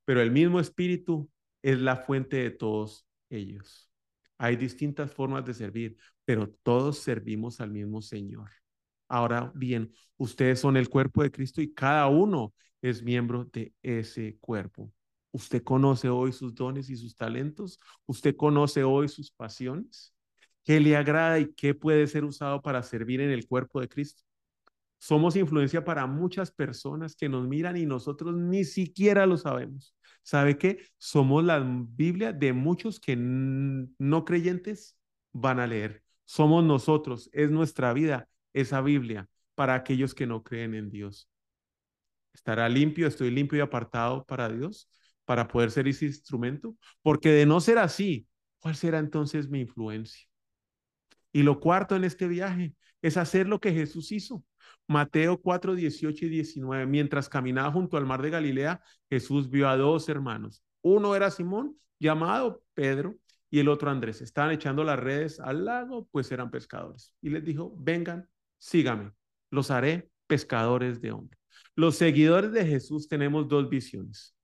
pero 0.05 0.21
el 0.21 0.31
mismo 0.31 0.61
espíritu 0.61 1.29
es 1.61 1.77
la 1.77 1.97
fuente 1.97 2.37
de 2.37 2.51
todos 2.51 3.05
ellos. 3.29 3.91
Hay 4.37 4.55
distintas 4.55 5.11
formas 5.11 5.43
de 5.43 5.53
servir, 5.53 5.97
pero 6.27 6.49
todos 6.61 6.97
servimos 6.99 7.61
al 7.61 7.71
mismo 7.71 8.01
Señor. 8.01 8.51
Ahora 9.07 9.49
bien, 9.55 9.93
ustedes 10.17 10.59
son 10.59 10.75
el 10.75 10.89
cuerpo 10.89 11.23
de 11.23 11.31
Cristo 11.31 11.61
y 11.61 11.73
cada 11.73 12.07
uno 12.07 12.53
es 12.81 13.01
miembro 13.01 13.45
de 13.45 13.73
ese 13.81 14.37
cuerpo. 14.41 14.91
Usted 15.31 15.63
conoce 15.63 16.09
hoy 16.09 16.33
sus 16.33 16.53
dones 16.53 16.89
y 16.89 16.97
sus 16.97 17.15
talentos. 17.15 17.79
Usted 18.05 18.35
conoce 18.35 18.83
hoy 18.83 19.07
sus 19.07 19.31
pasiones. 19.31 20.13
¿Qué 20.65 20.81
le 20.81 20.97
agrada 20.97 21.39
y 21.39 21.53
qué 21.53 21.73
puede 21.73 22.05
ser 22.07 22.25
usado 22.25 22.61
para 22.61 22.83
servir 22.83 23.21
en 23.21 23.29
el 23.31 23.47
cuerpo 23.47 23.79
de 23.79 23.87
Cristo? 23.87 24.21
Somos 24.97 25.37
influencia 25.37 25.85
para 25.85 26.07
muchas 26.07 26.51
personas 26.51 27.15
que 27.15 27.29
nos 27.29 27.47
miran 27.47 27.77
y 27.77 27.85
nosotros 27.85 28.35
ni 28.35 28.65
siquiera 28.65 29.25
lo 29.25 29.37
sabemos. 29.37 29.95
¿Sabe 30.23 30.57
qué? 30.57 30.79
Somos 30.97 31.45
la 31.45 31.59
Biblia 31.61 32.33
de 32.33 32.51
muchos 32.51 32.99
que 32.99 33.15
no 33.15 34.25
creyentes 34.25 34.97
van 35.31 35.61
a 35.61 35.67
leer. 35.67 36.03
Somos 36.27 36.65
nosotros, 36.65 37.29
es 37.31 37.49
nuestra 37.49 37.93
vida, 37.93 38.27
esa 38.51 38.81
Biblia 38.81 39.29
para 39.55 39.75
aquellos 39.75 40.13
que 40.13 40.27
no 40.27 40.43
creen 40.43 40.75
en 40.75 40.89
Dios. 40.89 41.29
¿Estará 42.33 42.67
limpio? 42.67 43.07
¿Estoy 43.07 43.31
limpio 43.31 43.59
y 43.59 43.61
apartado 43.61 44.25
para 44.25 44.49
Dios? 44.49 44.89
Para 45.23 45.47
poder 45.47 45.71
ser 45.71 45.87
ese 45.87 46.05
instrumento. 46.05 46.75
Porque 47.01 47.29
de 47.29 47.45
no 47.45 47.61
ser 47.61 47.77
así, 47.77 48.27
¿cuál 48.59 48.75
será 48.75 48.99
entonces 48.99 49.47
mi 49.49 49.61
influencia? 49.61 50.27
Y 51.31 51.43
lo 51.43 51.61
cuarto 51.61 51.95
en 51.95 52.03
este 52.03 52.27
viaje 52.27 52.75
es 53.01 53.15
hacer 53.15 53.47
lo 53.47 53.61
que 53.61 53.71
Jesús 53.71 54.11
hizo. 54.11 54.43
Mateo 54.85 55.39
4, 55.41 55.75
18 55.75 56.25
y 56.25 56.29
19. 56.29 56.85
Mientras 56.87 57.29
caminaba 57.29 57.71
junto 57.71 57.95
al 57.95 58.05
mar 58.05 58.21
de 58.21 58.31
Galilea, 58.31 58.81
Jesús 59.09 59.49
vio 59.49 59.69
a 59.69 59.77
dos 59.77 60.09
hermanos. 60.09 60.61
Uno 60.81 61.15
era 61.15 61.31
Simón, 61.31 61.77
llamado 61.99 62.61
Pedro, 62.73 63.15
y 63.49 63.59
el 63.59 63.69
otro 63.69 63.89
Andrés. 63.89 64.21
Estaban 64.21 64.51
echando 64.51 64.83
las 64.83 64.99
redes 64.99 65.39
al 65.39 65.65
lago, 65.65 66.07
pues 66.11 66.31
eran 66.31 66.51
pescadores. 66.51 67.13
Y 67.21 67.29
les 67.29 67.43
dijo, 67.43 67.73
vengan, 67.77 68.29
sígame, 68.57 69.11
los 69.51 69.71
haré 69.71 70.09
pescadores 70.27 71.01
de 71.01 71.11
hombres. 71.11 71.39
Los 71.75 71.95
seguidores 71.95 72.51
de 72.51 72.65
Jesús 72.65 73.07
tenemos 73.07 73.47
dos 73.47 73.69
visiones. 73.69 74.35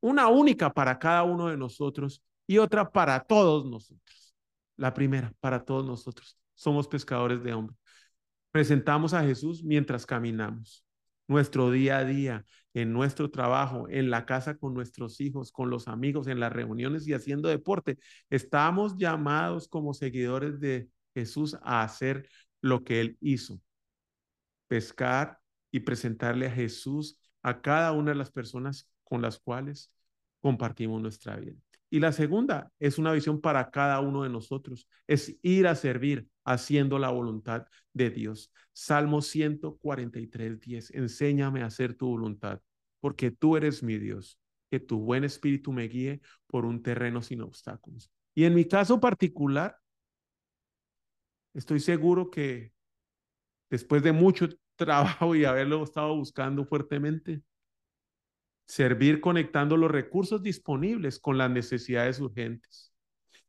Una 0.00 0.28
única 0.28 0.72
para 0.72 0.98
cada 0.98 1.22
uno 1.22 1.48
de 1.48 1.56
nosotros 1.56 2.22
y 2.46 2.58
otra 2.58 2.90
para 2.90 3.20
todos 3.20 3.66
nosotros. 3.66 4.34
La 4.76 4.94
primera, 4.94 5.32
para 5.40 5.64
todos 5.64 5.84
nosotros. 5.84 6.36
Somos 6.54 6.88
pescadores 6.88 7.42
de 7.42 7.52
hombres 7.52 7.78
presentamos 8.50 9.14
a 9.14 9.22
Jesús 9.22 9.62
mientras 9.62 10.06
caminamos. 10.06 10.84
Nuestro 11.28 11.70
día 11.70 11.98
a 11.98 12.04
día, 12.04 12.44
en 12.74 12.92
nuestro 12.92 13.30
trabajo, 13.30 13.88
en 13.88 14.10
la 14.10 14.26
casa 14.26 14.56
con 14.56 14.74
nuestros 14.74 15.20
hijos, 15.20 15.52
con 15.52 15.70
los 15.70 15.88
amigos, 15.88 16.26
en 16.26 16.40
las 16.40 16.52
reuniones 16.52 17.06
y 17.06 17.14
haciendo 17.14 17.48
deporte. 17.48 17.98
Estamos 18.30 18.96
llamados 18.96 19.68
como 19.68 19.94
seguidores 19.94 20.58
de 20.60 20.88
Jesús 21.14 21.56
a 21.62 21.82
hacer 21.82 22.28
lo 22.60 22.84
que 22.84 23.00
Él 23.00 23.18
hizo. 23.20 23.60
Pescar 24.68 25.38
y 25.70 25.80
presentarle 25.80 26.46
a 26.46 26.50
Jesús 26.50 27.18
a 27.42 27.60
cada 27.60 27.92
una 27.92 28.12
de 28.12 28.16
las 28.16 28.30
personas 28.30 28.88
con 29.04 29.22
las 29.22 29.38
cuales 29.38 29.92
compartimos 30.40 31.00
nuestra 31.02 31.36
vida. 31.36 31.56
Y 31.90 32.00
la 32.00 32.12
segunda 32.12 32.70
es 32.78 32.98
una 32.98 33.12
visión 33.12 33.40
para 33.40 33.70
cada 33.70 34.00
uno 34.00 34.22
de 34.22 34.28
nosotros, 34.28 34.88
es 35.06 35.36
ir 35.42 35.66
a 35.66 35.74
servir 35.74 36.28
haciendo 36.44 36.98
la 36.98 37.10
voluntad 37.10 37.66
de 37.92 38.10
Dios. 38.10 38.52
Salmo 38.72 39.22
143, 39.22 40.60
10, 40.60 40.90
enséñame 40.92 41.62
a 41.62 41.66
hacer 41.66 41.94
tu 41.94 42.08
voluntad, 42.08 42.60
porque 43.00 43.30
tú 43.30 43.56
eres 43.56 43.82
mi 43.82 43.98
Dios, 43.98 44.38
que 44.70 44.80
tu 44.80 44.98
buen 45.00 45.24
espíritu 45.24 45.72
me 45.72 45.88
guíe 45.88 46.20
por 46.46 46.64
un 46.66 46.82
terreno 46.82 47.22
sin 47.22 47.40
obstáculos. 47.40 48.10
Y 48.34 48.44
en 48.44 48.54
mi 48.54 48.66
caso 48.66 49.00
particular, 49.00 49.76
estoy 51.54 51.80
seguro 51.80 52.30
que 52.30 52.72
después 53.70 54.02
de 54.02 54.12
mucho 54.12 54.48
trabajo 54.76 55.34
y 55.34 55.44
haberlo 55.44 55.82
estado 55.82 56.14
buscando 56.14 56.64
fuertemente, 56.64 57.42
servir 58.68 59.20
conectando 59.20 59.76
los 59.76 59.90
recursos 59.90 60.42
disponibles 60.42 61.18
con 61.18 61.38
las 61.38 61.50
necesidades 61.50 62.20
urgentes 62.20 62.92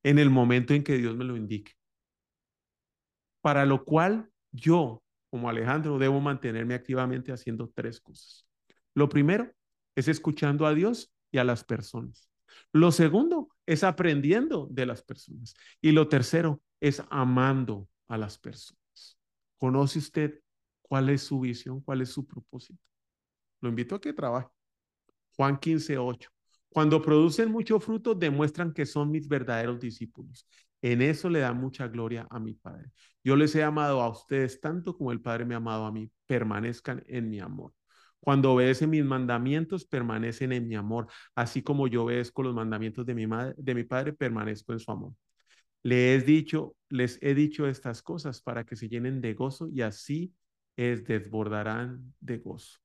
en 0.01 0.17
el 0.17 0.29
momento 0.29 0.73
en 0.73 0.84
que 0.84 0.97
Dios 0.97 1.15
me 1.17 1.25
lo 1.25 1.36
indique. 1.36 1.73
Para 3.41 3.65
lo 3.65 3.84
cual 3.84 4.29
yo, 4.51 5.03
como 5.29 5.49
Alejandro, 5.49 5.99
debo 5.99 6.21
mantenerme 6.21 6.73
activamente 6.73 7.34
haciendo 7.34 7.69
tres 7.75 7.99
cosas. 7.99 8.47
Lo 8.95 9.10
primero 9.10 9.51
es 9.95 10.08
escuchando 10.08 10.65
a 10.65 10.73
Dios 10.73 11.12
y 11.32 11.38
a 11.38 11.43
las 11.43 11.65
personas. 11.65 12.29
Lo 12.71 12.91
segundo 12.91 13.49
es 13.65 13.84
aprendiendo 13.84 14.67
de 14.71 14.86
las 14.86 15.03
personas. 15.03 15.53
Y 15.82 15.91
lo 15.91 16.08
tercero 16.08 16.62
es 16.79 17.03
amando 17.10 17.89
a 18.08 18.17
las 18.17 18.38
personas. 18.38 19.19
¿Conoce 19.58 19.99
usted 19.99 20.41
cuál 20.82 21.10
es 21.10 21.23
su 21.23 21.41
visión, 21.41 21.82
cuál 21.82 22.01
es 22.01 22.10
su 22.10 22.25
propósito? 22.25 22.82
Lo 23.60 23.69
invito 23.69 23.95
a 23.95 24.01
que 24.01 24.13
trabaje. 24.13 24.59
Juan 25.39 25.58
15, 25.58 25.97
8. 25.97 26.30
Cuando 26.67 27.02
producen 27.02 27.49
mucho 27.49 27.80
fruto, 27.80 28.13
demuestran 28.13 28.73
que 28.73 28.86
son 28.86 29.10
mis 29.10 29.25
verdaderos 29.30 29.80
discípulos. 29.80 30.45
En 30.82 31.02
eso 31.02 31.30
le 31.30 31.39
da 31.39 31.54
mucha 31.54 31.88
gloria 31.88 32.28
a 32.30 32.41
mi 32.41 32.56
Padre. 32.56 32.91
Yo 33.23 33.38
les 33.38 33.56
he 33.56 33.63
amado 33.63 34.02
a 34.02 34.10
ustedes 34.10 34.60
tanto 34.60 34.97
como 34.97 35.13
el 35.13 35.21
Padre 35.21 35.45
me 35.45 35.54
ha 35.54 35.58
amado 35.60 35.86
a 35.86 35.93
mí. 35.93 36.12
Permanezcan 36.28 37.06
en 37.08 37.30
mi 37.30 37.39
amor. 37.39 37.73
Cuando 38.19 38.52
obedecen 38.52 38.89
mis 38.89 39.06
mandamientos, 39.06 39.86
permanecen 39.86 40.52
en 40.52 40.67
mi 40.67 40.75
amor. 40.75 41.08
Así 41.36 41.62
como 41.63 41.88
yo 41.88 42.04
obedezco 42.04 42.43
los 42.43 42.54
mandamientos 42.54 43.06
de 43.06 43.15
mi, 43.15 43.25
madre, 43.25 43.56
de 43.58 43.75
mi 43.75 43.86
Padre, 43.86 44.12
permanezco 44.12 44.73
en 44.73 44.80
su 44.80 44.91
amor. 44.91 45.13
Les 45.84 46.21
he 46.21 46.25
dicho, 46.25 46.75
les 46.89 47.17
he 47.21 47.34
dicho 47.34 47.65
estas 47.65 48.02
cosas 48.02 48.41
para 48.41 48.65
que 48.65 48.75
se 48.75 48.89
llenen 48.89 49.21
de 49.21 49.36
gozo 49.36 49.69
y 49.69 49.84
así 49.84 50.34
es 50.75 51.06
desbordarán 51.06 52.13
de 52.19 52.39
gozo. 52.39 52.80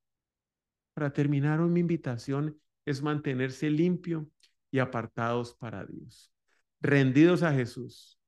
Para 0.95 1.13
terminar, 1.13 1.61
mi 1.61 1.81
invitación 1.81 2.59
es 2.87 3.03
mantenerse 3.03 3.69
limpio 3.69 4.29
y 4.71 4.79
apartados 4.79 5.55
para 5.55 5.85
Dios, 5.85 6.33
rendidos 6.81 7.43
a 7.43 7.53
Jesús, 7.53 8.19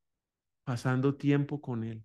pasando 0.65 1.15
tiempo 1.17 1.61
con 1.61 1.85
Él, 1.85 2.05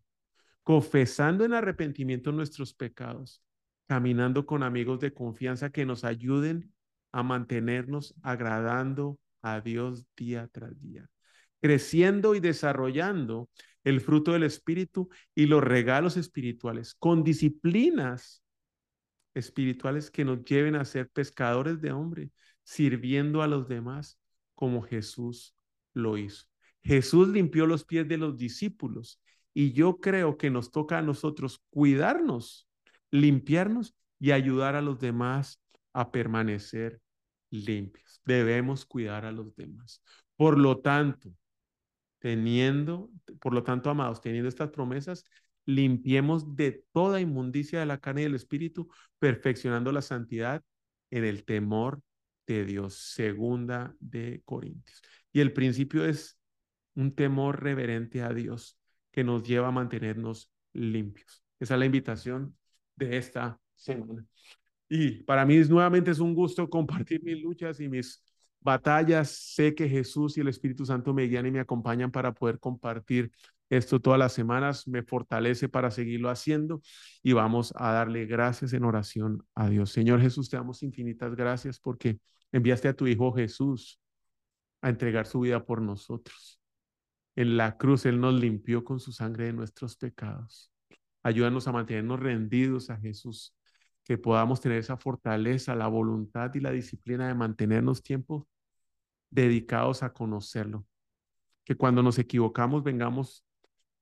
confesando 0.64 1.44
en 1.46 1.54
arrepentimiento 1.54 2.32
nuestros 2.32 2.74
pecados, 2.74 3.44
caminando 3.88 4.46
con 4.46 4.64
amigos 4.64 5.00
de 5.00 5.14
confianza 5.14 5.72
que 5.72 5.86
nos 5.86 6.04
ayuden 6.04 6.72
a 7.12 7.24
mantenernos 7.24 8.16
agradando 8.22 9.20
a 9.42 9.62
Dios 9.62 10.06
día 10.16 10.48
tras 10.52 10.80
día, 10.80 11.10
creciendo 11.60 12.36
y 12.36 12.40
desarrollando 12.40 13.50
el 13.84 14.00
fruto 14.00 14.34
del 14.34 14.44
Espíritu 14.44 15.10
y 15.34 15.48
los 15.48 15.64
regalos 15.64 16.18
espirituales 16.18 16.94
con 16.96 17.24
disciplinas 17.24 18.44
espirituales 19.34 20.12
que 20.12 20.26
nos 20.26 20.44
lleven 20.44 20.76
a 20.76 20.86
ser 20.86 21.10
pescadores 21.10 21.82
de 21.82 21.92
hombre, 21.92 22.32
sirviendo 22.64 23.42
a 23.42 23.48
los 23.48 23.68
demás 23.68 24.20
como 24.56 24.82
Jesús 24.82 25.56
lo 25.94 26.18
hizo. 26.18 26.46
Jesús 26.84 27.28
limpió 27.30 27.66
los 27.66 27.86
pies 27.86 28.08
de 28.08 28.18
los 28.18 28.38
discípulos 28.38 29.22
y 29.54 29.74
yo 29.74 30.00
creo 30.00 30.38
que 30.38 30.50
nos 30.50 30.72
toca 30.72 30.98
a 30.98 31.02
nosotros 31.02 31.64
cuidarnos, 31.70 32.68
limpiarnos 33.12 33.96
y 34.20 34.32
ayudar 34.32 34.76
a 34.76 34.82
los 34.82 35.00
demás 35.00 35.62
a 35.94 36.12
permanecer 36.12 37.02
limpios. 37.50 38.22
Debemos 38.26 38.86
cuidar 38.86 39.26
a 39.26 39.32
los 39.32 39.56
demás. 39.56 40.02
Por 40.36 40.58
lo 40.58 40.80
tanto, 40.80 41.34
teniendo, 42.20 43.10
por 43.40 43.54
lo 43.54 43.64
tanto, 43.64 43.90
amados, 43.90 44.22
teniendo 44.22 44.48
estas 44.48 44.70
promesas, 44.70 45.26
limpiemos 45.76 46.56
de 46.56 46.84
toda 46.92 47.22
inmundicia 47.22 47.80
de 47.80 47.86
la 47.86 48.00
carne 48.00 48.22
y 48.22 48.24
del 48.26 48.36
espíritu, 48.36 48.90
perfeccionando 49.20 49.92
la 49.92 50.02
santidad 50.02 50.64
en 51.10 51.26
el 51.26 51.44
temor 51.46 52.02
de 52.48 52.66
Dios. 52.66 52.96
Segunda 52.96 53.96
de 54.00 54.42
Corintios. 54.46 55.02
Y 55.32 55.40
el 55.40 55.54
principio 55.54 56.06
es 56.06 56.38
un 56.96 57.16
temor 57.16 57.64
reverente 57.64 58.22
a 58.22 58.34
Dios 58.34 58.78
que 59.12 59.24
nos 59.24 59.44
lleva 59.44 59.70
a 59.70 59.72
mantenernos 59.72 60.52
limpios. 60.74 61.44
Esa 61.60 61.76
es 61.76 61.80
la 61.80 61.86
invitación 61.86 62.56
de 62.96 63.18
esta 63.18 63.60
semana. 63.76 64.26
Y 64.90 65.24
para 65.24 65.46
mí 65.46 65.58
nuevamente 65.70 66.12
es 66.12 66.20
un 66.20 66.34
gusto 66.34 66.70
compartir 66.70 67.24
mis 67.24 67.42
luchas 67.42 67.80
y 67.80 67.88
mis 67.88 68.22
batallas. 68.60 69.30
Sé 69.30 69.74
que 69.74 69.88
Jesús 69.88 70.38
y 70.38 70.42
el 70.42 70.50
Espíritu 70.50 70.86
Santo 70.86 71.14
me 71.14 71.24
guían 71.24 71.46
y 71.46 71.52
me 71.52 71.62
acompañan 71.62 72.12
para 72.12 72.34
poder 72.34 72.60
compartir 72.60 73.32
esto 73.72 74.02
todas 74.02 74.20
las 74.20 74.34
semanas. 74.34 74.88
Me 74.88 75.02
fortalece 75.02 75.70
para 75.70 75.92
seguirlo 75.92 76.30
haciendo 76.30 76.82
y 77.24 77.34
vamos 77.34 77.74
a 77.78 77.94
darle 77.94 78.26
gracias 78.26 78.74
en 78.74 78.84
oración 78.84 79.46
a 79.56 79.70
Dios. 79.70 79.92
Señor 79.92 80.22
Jesús, 80.22 80.50
te 80.50 80.58
damos 80.58 80.84
infinitas 80.84 81.36
gracias 81.36 81.80
porque 81.80 82.20
enviaste 82.52 82.90
a 82.90 82.94
tu 82.94 83.08
Hijo 83.08 83.32
Jesús 83.32 84.00
a 84.82 84.90
entregar 84.90 85.26
su 85.26 85.40
vida 85.40 85.66
por 85.66 85.82
nosotros. 85.82 86.60
En 87.36 87.56
la 87.56 87.78
cruz 87.78 88.06
Él 88.06 88.20
nos 88.20 88.34
limpió 88.34 88.84
con 88.84 89.00
su 89.00 89.14
sangre 89.14 89.46
de 89.46 89.54
nuestros 89.54 89.96
pecados. 89.96 90.70
Ayúdanos 91.24 91.68
a 91.68 91.72
mantenernos 91.72 92.20
rendidos 92.20 92.90
a 92.90 92.98
Jesús, 92.98 93.56
que 94.04 94.18
podamos 94.18 94.60
tener 94.60 94.80
esa 94.80 94.98
fortaleza, 94.98 95.76
la 95.76 95.88
voluntad 95.88 96.54
y 96.56 96.60
la 96.60 96.72
disciplina 96.72 97.28
de 97.28 97.36
mantenernos 97.36 98.04
tiempo 98.04 98.50
dedicados 99.30 100.04
a 100.04 100.12
conocerlo. 100.12 100.86
Que 101.64 101.76
cuando 101.76 102.04
nos 102.04 102.20
equivocamos 102.20 102.84
vengamos 102.84 103.46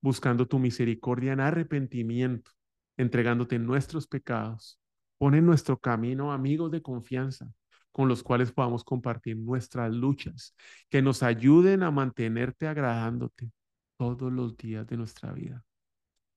buscando 0.00 0.46
tu 0.46 0.58
misericordia 0.58 1.32
en 1.32 1.40
arrepentimiento, 1.40 2.50
entregándote 2.96 3.58
nuestros 3.58 4.06
pecados. 4.06 4.78
Pon 5.18 5.34
en 5.34 5.46
nuestro 5.46 5.78
camino 5.78 6.32
amigos 6.32 6.70
de 6.70 6.82
confianza 6.82 7.52
con 7.92 8.08
los 8.08 8.22
cuales 8.22 8.52
podamos 8.52 8.84
compartir 8.84 9.36
nuestras 9.36 9.92
luchas, 9.92 10.54
que 10.88 11.02
nos 11.02 11.22
ayuden 11.22 11.82
a 11.82 11.90
mantenerte 11.90 12.68
agradándote 12.68 13.50
todos 13.96 14.32
los 14.32 14.56
días 14.56 14.86
de 14.86 14.96
nuestra 14.96 15.32
vida. 15.32 15.64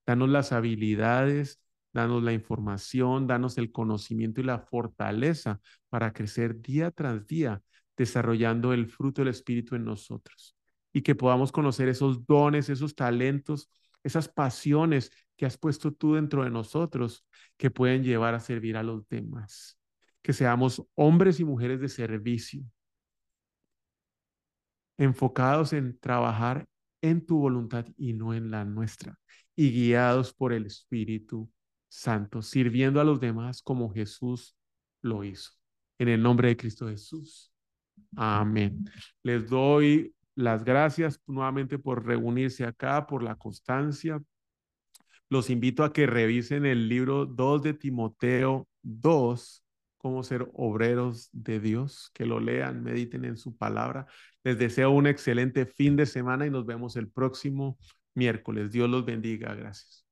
Danos 0.06 0.28
las 0.28 0.52
habilidades, 0.52 1.60
danos 1.92 2.22
la 2.22 2.32
información, 2.32 3.26
danos 3.26 3.56
el 3.56 3.70
conocimiento 3.70 4.40
y 4.40 4.44
la 4.44 4.58
fortaleza 4.58 5.60
para 5.88 6.12
crecer 6.12 6.60
día 6.60 6.90
tras 6.90 7.26
día, 7.26 7.62
desarrollando 7.96 8.72
el 8.72 8.88
fruto 8.88 9.22
del 9.22 9.28
Espíritu 9.28 9.76
en 9.76 9.84
nosotros 9.84 10.56
y 10.94 11.02
que 11.02 11.16
podamos 11.16 11.50
conocer 11.50 11.88
esos 11.88 12.24
dones, 12.24 12.70
esos 12.70 12.94
talentos, 12.94 13.68
esas 14.04 14.28
pasiones 14.28 15.10
que 15.36 15.44
has 15.44 15.58
puesto 15.58 15.92
tú 15.92 16.14
dentro 16.14 16.44
de 16.44 16.50
nosotros 16.50 17.26
que 17.56 17.68
pueden 17.68 18.04
llevar 18.04 18.34
a 18.34 18.40
servir 18.40 18.76
a 18.76 18.84
los 18.84 19.06
demás. 19.08 19.76
Que 20.22 20.32
seamos 20.32 20.86
hombres 20.94 21.40
y 21.40 21.44
mujeres 21.44 21.80
de 21.80 21.88
servicio, 21.88 22.62
enfocados 24.96 25.72
en 25.72 25.98
trabajar 25.98 26.64
en 27.02 27.26
tu 27.26 27.38
voluntad 27.38 27.86
y 27.96 28.12
no 28.12 28.32
en 28.32 28.52
la 28.52 28.64
nuestra, 28.64 29.18
y 29.56 29.70
guiados 29.72 30.32
por 30.32 30.52
el 30.52 30.64
Espíritu 30.64 31.50
Santo, 31.88 32.40
sirviendo 32.40 33.00
a 33.00 33.04
los 33.04 33.20
demás 33.20 33.62
como 33.62 33.92
Jesús 33.92 34.56
lo 35.02 35.24
hizo. 35.24 35.50
En 35.98 36.08
el 36.08 36.22
nombre 36.22 36.48
de 36.48 36.56
Cristo 36.56 36.88
Jesús. 36.88 37.52
Amén. 38.16 38.84
Les 39.22 39.48
doy 39.50 40.14
las 40.34 40.64
gracias 40.64 41.20
nuevamente 41.26 41.78
por 41.78 42.04
reunirse 42.06 42.64
acá, 42.64 43.06
por 43.06 43.22
la 43.22 43.36
constancia. 43.36 44.20
Los 45.28 45.50
invito 45.50 45.84
a 45.84 45.92
que 45.92 46.06
revisen 46.06 46.66
el 46.66 46.88
libro 46.88 47.26
2 47.26 47.62
de 47.62 47.74
Timoteo 47.74 48.68
2, 48.82 49.64
cómo 49.98 50.22
ser 50.22 50.48
obreros 50.52 51.28
de 51.32 51.60
Dios, 51.60 52.10
que 52.14 52.26
lo 52.26 52.40
lean, 52.40 52.82
mediten 52.82 53.24
en 53.24 53.36
su 53.36 53.56
palabra. 53.56 54.06
Les 54.42 54.58
deseo 54.58 54.90
un 54.90 55.06
excelente 55.06 55.66
fin 55.66 55.96
de 55.96 56.06
semana 56.06 56.46
y 56.46 56.50
nos 56.50 56.66
vemos 56.66 56.96
el 56.96 57.10
próximo 57.10 57.78
miércoles. 58.14 58.70
Dios 58.70 58.88
los 58.90 59.04
bendiga. 59.04 59.54
Gracias. 59.54 60.03